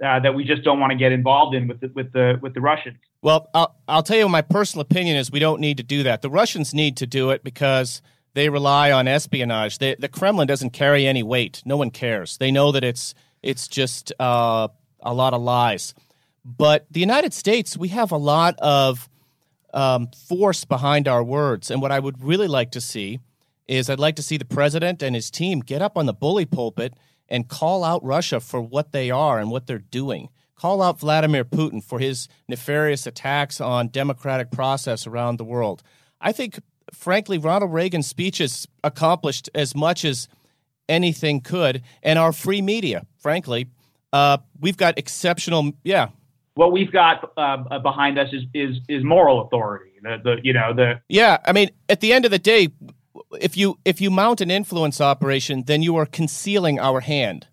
[0.05, 2.55] uh, that we just don't want to get involved in with the, with the with
[2.55, 2.97] the Russians?
[3.23, 6.23] Well, I'll, I'll tell you my personal opinion is we don't need to do that.
[6.23, 8.01] The Russians need to do it because
[8.33, 9.79] they rely on espionage.
[9.79, 11.63] They, the Kremlin doesn't carry any weight.
[11.67, 12.39] No one cares.
[12.39, 14.69] They know that it's it's just uh,
[15.01, 15.95] a lot of lies.
[16.45, 19.09] But the United States, we have a lot of
[19.73, 21.71] um, force behind our words.
[21.71, 23.21] And what I would really like to see
[23.69, 26.47] is I'd like to see the president and his team get up on the bully
[26.47, 26.95] pulpit
[27.29, 30.29] and call out Russia for what they are and what they're doing.
[30.57, 35.83] Call out Vladimir Putin for his nefarious attacks on democratic process around the world.
[36.21, 36.61] I think,
[36.93, 40.29] frankly, Ronald Reagan's speeches accomplished as much as
[40.91, 43.69] anything could, and our free media, frankly,
[44.13, 46.09] uh, we've got exceptional, yeah,
[46.55, 49.93] what we've got uh, behind us is is is moral authority.
[50.03, 51.39] The, the you know the yeah.
[51.47, 52.69] I mean, at the end of the day,
[53.41, 57.47] if you if you mount an influence operation, then you are concealing our hand.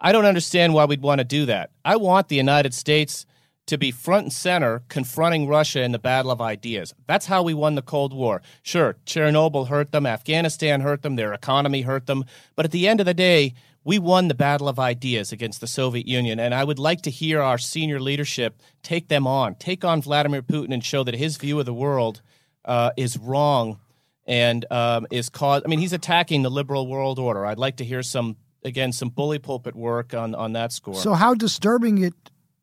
[0.00, 1.70] I don't understand why we'd want to do that.
[1.84, 3.26] I want the United States
[3.68, 6.94] to be front and center confronting Russia in the battle of ideas.
[7.06, 8.42] That's how we won the Cold War.
[8.62, 12.24] Sure, Chernobyl hurt them, Afghanistan hurt them, their economy hurt them,
[12.56, 13.54] but at the end of the day,
[13.84, 17.10] we won the battle of ideas against the Soviet Union, and I would like to
[17.10, 21.36] hear our senior leadership take them on, take on Vladimir Putin, and show that his
[21.36, 22.20] view of the world
[22.64, 23.78] uh, is wrong
[24.26, 25.62] and um, is cause.
[25.64, 27.46] I mean, he's attacking the liberal world order.
[27.46, 30.94] I'd like to hear some again some bully pulpit work on on that score.
[30.94, 32.14] So, how disturbing it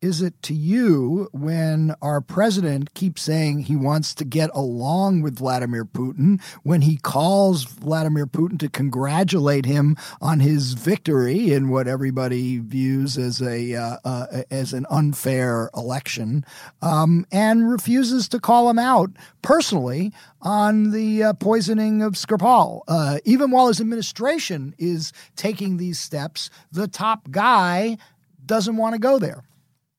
[0.01, 5.37] is it to you when our president keeps saying he wants to get along with
[5.37, 11.87] Vladimir Putin when he calls Vladimir Putin to congratulate him on his victory in what
[11.87, 16.45] everybody views as a uh, uh, as an unfair election
[16.81, 19.09] um, and refuses to call him out
[19.41, 22.81] personally on the uh, poisoning of Skripal.
[22.87, 27.97] Uh, even while his administration is taking these steps, the top guy
[28.45, 29.43] doesn't want to go there.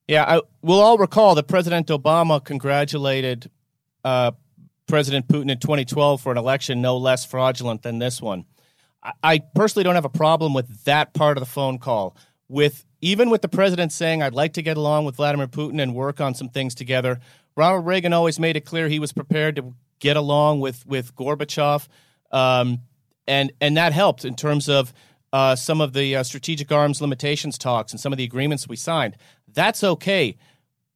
[0.09, 3.51] Yeah, I, we'll all recall that President Obama congratulated
[4.05, 4.33] uh,
[4.87, 8.45] President Putin in 2012 for an election no less fraudulent than this one.
[9.03, 12.17] I, I personally don't have a problem with that part of the phone call.
[12.49, 15.95] With even with the president saying, "I'd like to get along with Vladimir Putin and
[15.95, 17.19] work on some things together,"
[17.57, 21.89] Ronald Reagan always made it clear he was prepared to get along with with Gorbachev,
[22.31, 22.83] um,
[23.27, 24.93] and and that helped in terms of
[25.33, 28.77] uh, some of the uh, strategic arms limitations talks and some of the agreements we
[28.77, 29.17] signed.
[29.57, 30.37] That's okay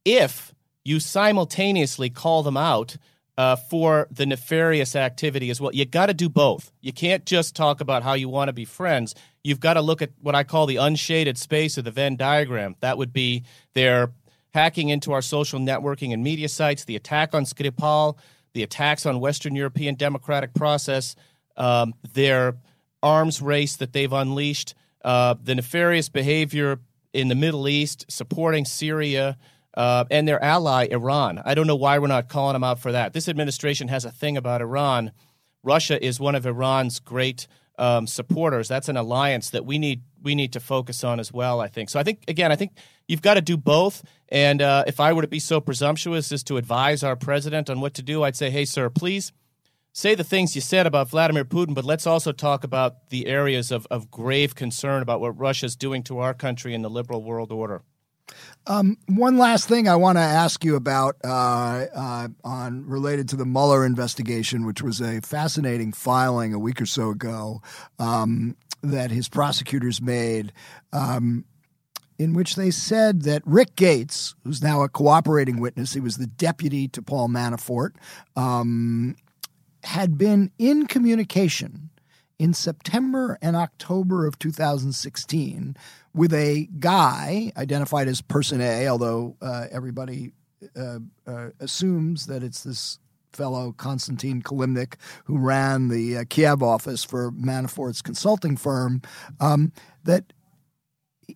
[0.05, 0.53] if
[0.85, 2.95] you simultaneously call them out
[3.37, 5.73] uh, for the nefarious activity as well.
[5.73, 6.71] You got to do both.
[6.79, 9.15] You can't just talk about how you want to be friends.
[9.43, 12.75] You've got to look at what I call the unshaded space of the Venn diagram.
[12.81, 13.43] That would be
[13.73, 14.11] their
[14.53, 18.17] hacking into our social networking and media sites, the attack on Skripal,
[18.53, 21.15] the attacks on Western European democratic process,
[21.57, 22.57] um, their
[23.01, 26.79] arms race that they've unleashed, uh, the nefarious behavior
[27.13, 29.37] in the Middle East, supporting Syria.
[29.73, 31.41] Uh, and their ally, Iran.
[31.45, 33.13] I don't know why we're not calling them out for that.
[33.13, 35.13] This administration has a thing about Iran.
[35.63, 37.47] Russia is one of Iran's great
[37.77, 38.67] um, supporters.
[38.67, 41.61] That's an alliance that we need we need to focus on as well.
[41.61, 41.99] I think so.
[41.99, 42.73] I think again, I think
[43.07, 44.03] you've got to do both.
[44.29, 47.81] And uh, if I were to be so presumptuous as to advise our president on
[47.81, 49.31] what to do, I'd say, hey, sir, please
[49.93, 53.71] say the things you said about Vladimir Putin, but let's also talk about the areas
[53.71, 57.51] of, of grave concern about what Russia's doing to our country and the liberal world
[57.51, 57.81] order.
[58.67, 63.35] Um, one last thing I want to ask you about uh, uh, on related to
[63.35, 67.61] the Mueller investigation, which was a fascinating filing a week or so ago
[67.99, 70.53] um, that his prosecutors made.
[70.93, 71.45] Um,
[72.19, 76.27] in which they said that Rick Gates, who's now a cooperating witness, he was the
[76.27, 77.95] deputy to Paul Manafort,
[78.35, 79.15] um,
[79.83, 81.89] had been in communication
[82.39, 85.75] in September and October of 2016
[86.13, 90.31] with a guy identified as Person A, although uh, everybody
[90.75, 92.99] uh, uh, assumes that it's this
[93.31, 99.01] fellow Konstantin Kilimnik who ran the uh, Kiev office for Manafort's consulting firm.
[99.39, 99.71] Um,
[100.03, 100.33] that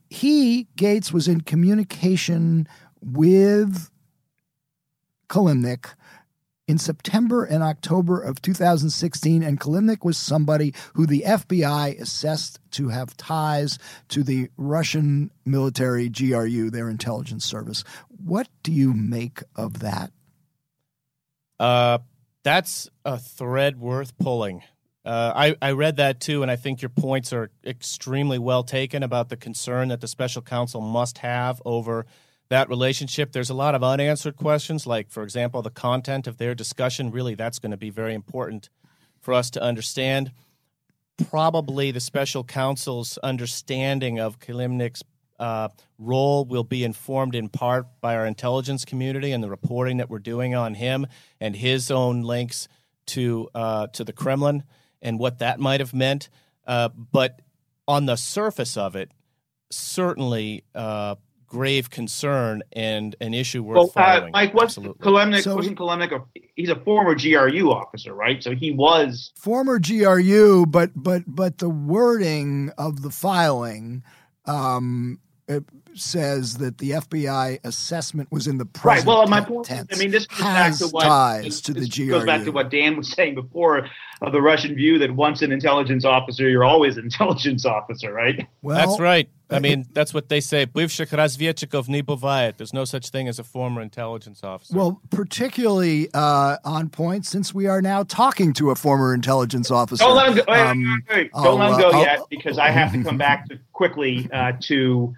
[0.09, 2.67] he Gates was in communication
[3.01, 3.89] with
[5.29, 5.93] Kilimnik
[6.67, 12.89] in September and October of 2016, and Kilimnik was somebody who the FBI assessed to
[12.89, 13.77] have ties
[14.09, 17.83] to the Russian military GRU, their intelligence service.
[18.07, 20.11] What do you make of that?
[21.59, 21.99] Uh,
[22.43, 24.63] that's a thread worth pulling.
[25.05, 29.03] Uh, I, I read that too, and I think your points are extremely well taken
[29.03, 32.07] about the concern that the special counsel must have over
[32.49, 33.31] that relationship.
[33.31, 37.11] There's a lot of unanswered questions, like, for example, the content of their discussion.
[37.11, 38.69] Really, that's going to be very important
[39.19, 40.31] for us to understand.
[41.29, 45.03] probably the special counsel's understanding of Kilimnik's
[45.39, 50.09] uh, role will be informed in part by our intelligence community and the reporting that
[50.09, 51.07] we're doing on him
[51.39, 52.67] and his own links
[53.07, 54.63] to uh, to the Kremlin
[55.01, 56.29] and what that might have meant.
[56.65, 57.41] Uh, but
[57.87, 59.11] on the surface of it,
[59.69, 61.15] certainly uh,
[61.47, 64.27] grave concern and an issue worth well, uh.
[64.31, 65.43] Mike, what's Kilimnik?
[65.43, 66.23] So wasn't Kilimnik a,
[66.55, 68.41] he's a former GRU officer, right?
[68.43, 74.03] So he was former GRU, but but but the wording of the filing
[74.45, 75.24] um, it
[75.94, 79.18] says that the FBI assessment was in the present right.
[79.18, 79.66] Well, my point.
[79.66, 79.88] Tense.
[79.92, 82.10] I mean, this goes back to what ties to the GRU.
[82.10, 83.88] goes back to what Dan was saying before
[84.22, 88.46] of the Russian view that once an intelligence officer, you're always an intelligence officer, right?
[88.62, 89.28] Well, that's right.
[89.52, 90.64] I mean, that's what they say.
[90.64, 92.56] Бывших разведчиков не бывает.
[92.56, 94.76] There's no such thing as a former intelligence officer.
[94.76, 100.04] Well, particularly uh, on point since we are now talking to a former intelligence officer.
[100.04, 101.42] Don't let him go, um, wait, wait, wait.
[101.42, 104.52] Don't let him go uh, yet because I have to come back to, quickly uh,
[104.60, 105.16] to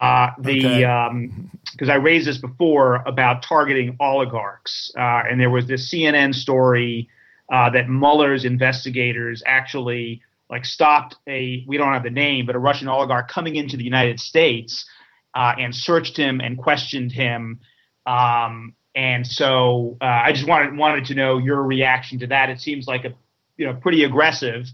[0.00, 0.84] uh, the because okay.
[0.84, 1.50] um,
[1.88, 7.08] I raised this before about targeting oligarchs, uh, and there was this CNN story
[7.52, 12.58] uh, that Mueller's investigators actually like stopped a we don't have the name, but a
[12.58, 14.86] Russian oligarch coming into the United States
[15.34, 17.60] uh, and searched him and questioned him.
[18.06, 22.50] Um, and so uh, I just wanted wanted to know your reaction to that.
[22.50, 23.14] It seems like a
[23.56, 24.66] you know pretty aggressive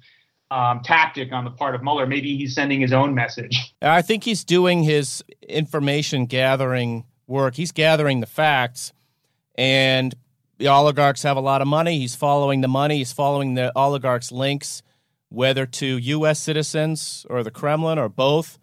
[0.55, 2.07] um, tactic on the part of Mueller.
[2.07, 3.75] Maybe he's sending his own message.
[3.83, 7.57] I think he's doing his information gathering work.
[7.57, 8.93] He's gathering the facts,
[9.57, 10.15] and
[10.59, 11.99] the oligarchs have a lot of money.
[11.99, 12.99] He's following the money.
[12.99, 14.83] He's following the oligarchs' links,
[15.29, 16.39] whether to U.S.
[16.39, 18.57] citizens or the Kremlin or both.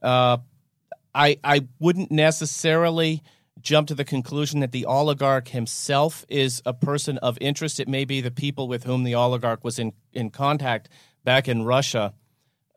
[0.00, 0.38] Uh,
[1.12, 3.20] I I wouldn't necessarily
[3.60, 7.80] jump to the conclusion that the oligarch himself is a person of interest.
[7.80, 10.88] It may be the people with whom the oligarch was in, in contact
[11.24, 12.14] back in Russia.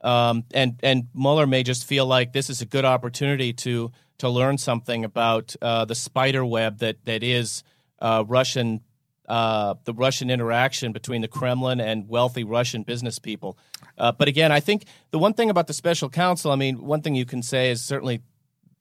[0.01, 4.29] Um, and and Mueller may just feel like this is a good opportunity to to
[4.29, 7.63] learn something about uh, the spider web that that is
[7.99, 8.81] uh, Russian
[9.27, 13.57] uh, the Russian interaction between the Kremlin and wealthy Russian business people.
[13.97, 17.01] Uh, but again, I think the one thing about the special counsel, I mean, one
[17.01, 18.21] thing you can say is certainly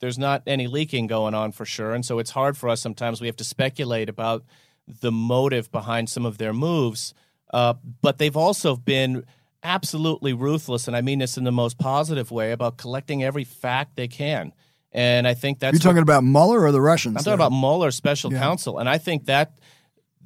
[0.00, 3.20] there's not any leaking going on for sure, and so it's hard for us sometimes.
[3.20, 4.44] We have to speculate about
[4.86, 7.14] the motive behind some of their moves,
[7.54, 9.24] uh, but they've also been
[9.64, 13.96] absolutely ruthless, and I mean this in the most positive way, about collecting every fact
[13.96, 14.52] they can.
[14.92, 15.72] And I think that's.
[15.74, 17.16] You're talking what, about Mueller or the Russians?
[17.16, 18.38] I'm talking about Mueller, special yeah.
[18.38, 18.78] counsel.
[18.78, 19.58] And I think that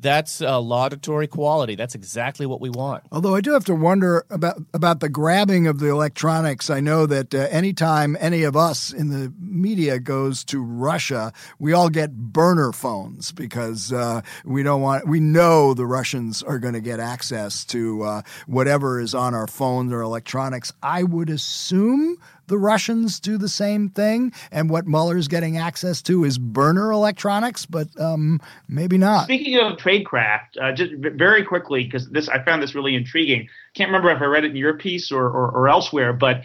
[0.01, 1.75] that's a laudatory quality.
[1.75, 3.05] That's exactly what we want.
[3.11, 6.71] Although I do have to wonder about about the grabbing of the electronics.
[6.71, 11.73] I know that uh, anytime any of us in the media goes to Russia, we
[11.73, 15.09] all get burner phones because uh, we don't want.
[15.09, 19.47] We know the Russians are going to get access to uh, whatever is on our
[19.47, 20.73] phones or electronics.
[20.83, 22.19] I would assume
[22.49, 27.67] the Russians do the same thing, and what Mueller's getting access to is burner electronics,
[27.67, 29.25] but um, maybe not.
[29.25, 33.49] Speaking of tradecraft, uh, just very quickly, because this I found this really intriguing.
[33.75, 36.43] Can't remember if I read it in your piece or, or, or elsewhere, but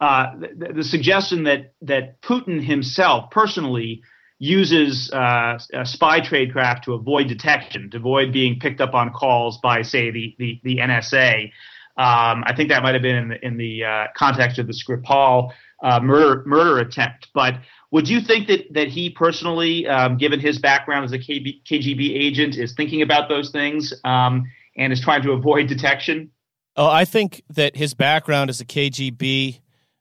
[0.00, 4.02] uh, the, the, suggestion that that Putin himself personally
[4.38, 9.82] uses uh, spy tradecraft to avoid detection, to avoid being picked up on calls by,
[9.82, 11.50] say, the the, the NSA.
[11.96, 14.72] Um, I think that might have been in the, in the uh, context of the
[14.72, 17.28] Skripal uh, murder murder attempt.
[17.34, 17.54] But
[17.92, 22.16] would you think that that he personally, um, given his background as a KB, KGB
[22.16, 24.44] agent, is thinking about those things um,
[24.76, 26.30] and is trying to avoid detection?
[26.76, 29.60] Oh, I think that his background as a KGB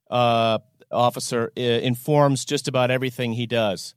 [0.09, 0.57] uh,
[0.91, 3.93] officer uh, informs just about everything he does.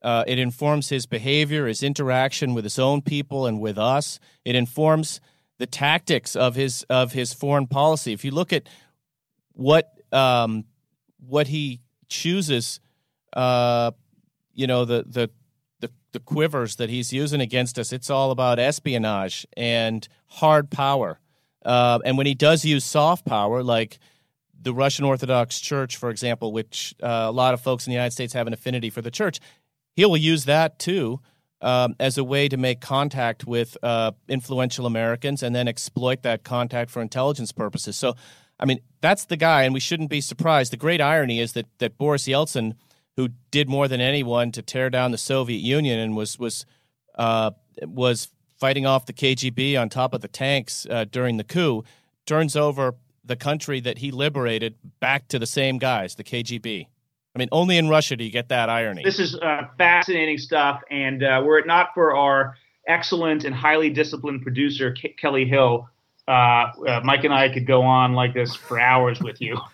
[0.00, 4.20] Uh, it informs his behavior, his interaction with his own people and with us.
[4.44, 5.20] It informs
[5.58, 8.12] the tactics of his of his foreign policy.
[8.12, 8.68] If you look at
[9.52, 10.64] what um,
[11.18, 12.80] what he chooses,
[13.34, 13.90] uh,
[14.54, 15.30] you know the, the
[15.80, 21.20] the the quivers that he's using against us, it's all about espionage and hard power.
[21.64, 23.98] Uh, and when he does use soft power, like
[24.60, 28.12] the Russian Orthodox Church, for example, which uh, a lot of folks in the United
[28.12, 29.40] States have an affinity for the church,
[29.94, 31.20] he will use that too
[31.60, 36.44] um, as a way to make contact with uh, influential Americans and then exploit that
[36.44, 37.96] contact for intelligence purposes.
[37.96, 38.14] So,
[38.60, 40.72] I mean, that's the guy, and we shouldn't be surprised.
[40.72, 42.74] The great irony is that that Boris Yeltsin,
[43.16, 46.66] who did more than anyone to tear down the Soviet Union and was was
[47.16, 47.52] uh,
[47.82, 48.28] was
[48.58, 51.84] fighting off the KGB on top of the tanks uh, during the coup,
[52.26, 56.86] turns over the country that he liberated back to the same guys, the KGB.
[57.34, 59.02] I mean, only in Russia do you get that irony.
[59.04, 62.56] This is uh, fascinating stuff, and uh, were it not for our
[62.88, 65.88] excellent and highly disciplined producer Ke- Kelly Hill,
[66.26, 69.58] uh, uh, Mike and I could go on like this for hours with you.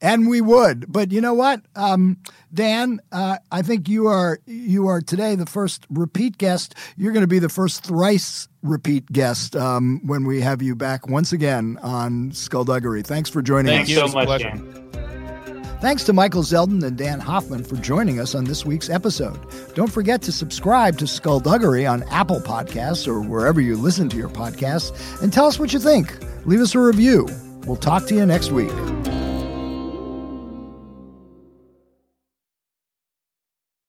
[0.00, 2.18] And we would, but you know what, um,
[2.54, 3.00] Dan?
[3.10, 6.76] Uh, I think you are you are today the first repeat guest.
[6.96, 11.08] You're going to be the first thrice repeat guest um, when we have you back
[11.08, 13.02] once again on Skullduggery.
[13.02, 13.88] Thanks for joining Thank us.
[13.88, 13.96] you.
[13.96, 14.40] so much.
[14.40, 14.87] Dan.
[15.80, 19.38] Thanks to Michael Zeldin and Dan Hoffman for joining us on this week's episode.
[19.74, 24.28] Don't forget to subscribe to Skullduggery on Apple Podcasts or wherever you listen to your
[24.28, 26.12] podcasts and tell us what you think.
[26.46, 27.28] Leave us a review.
[27.64, 28.72] We'll talk to you next week.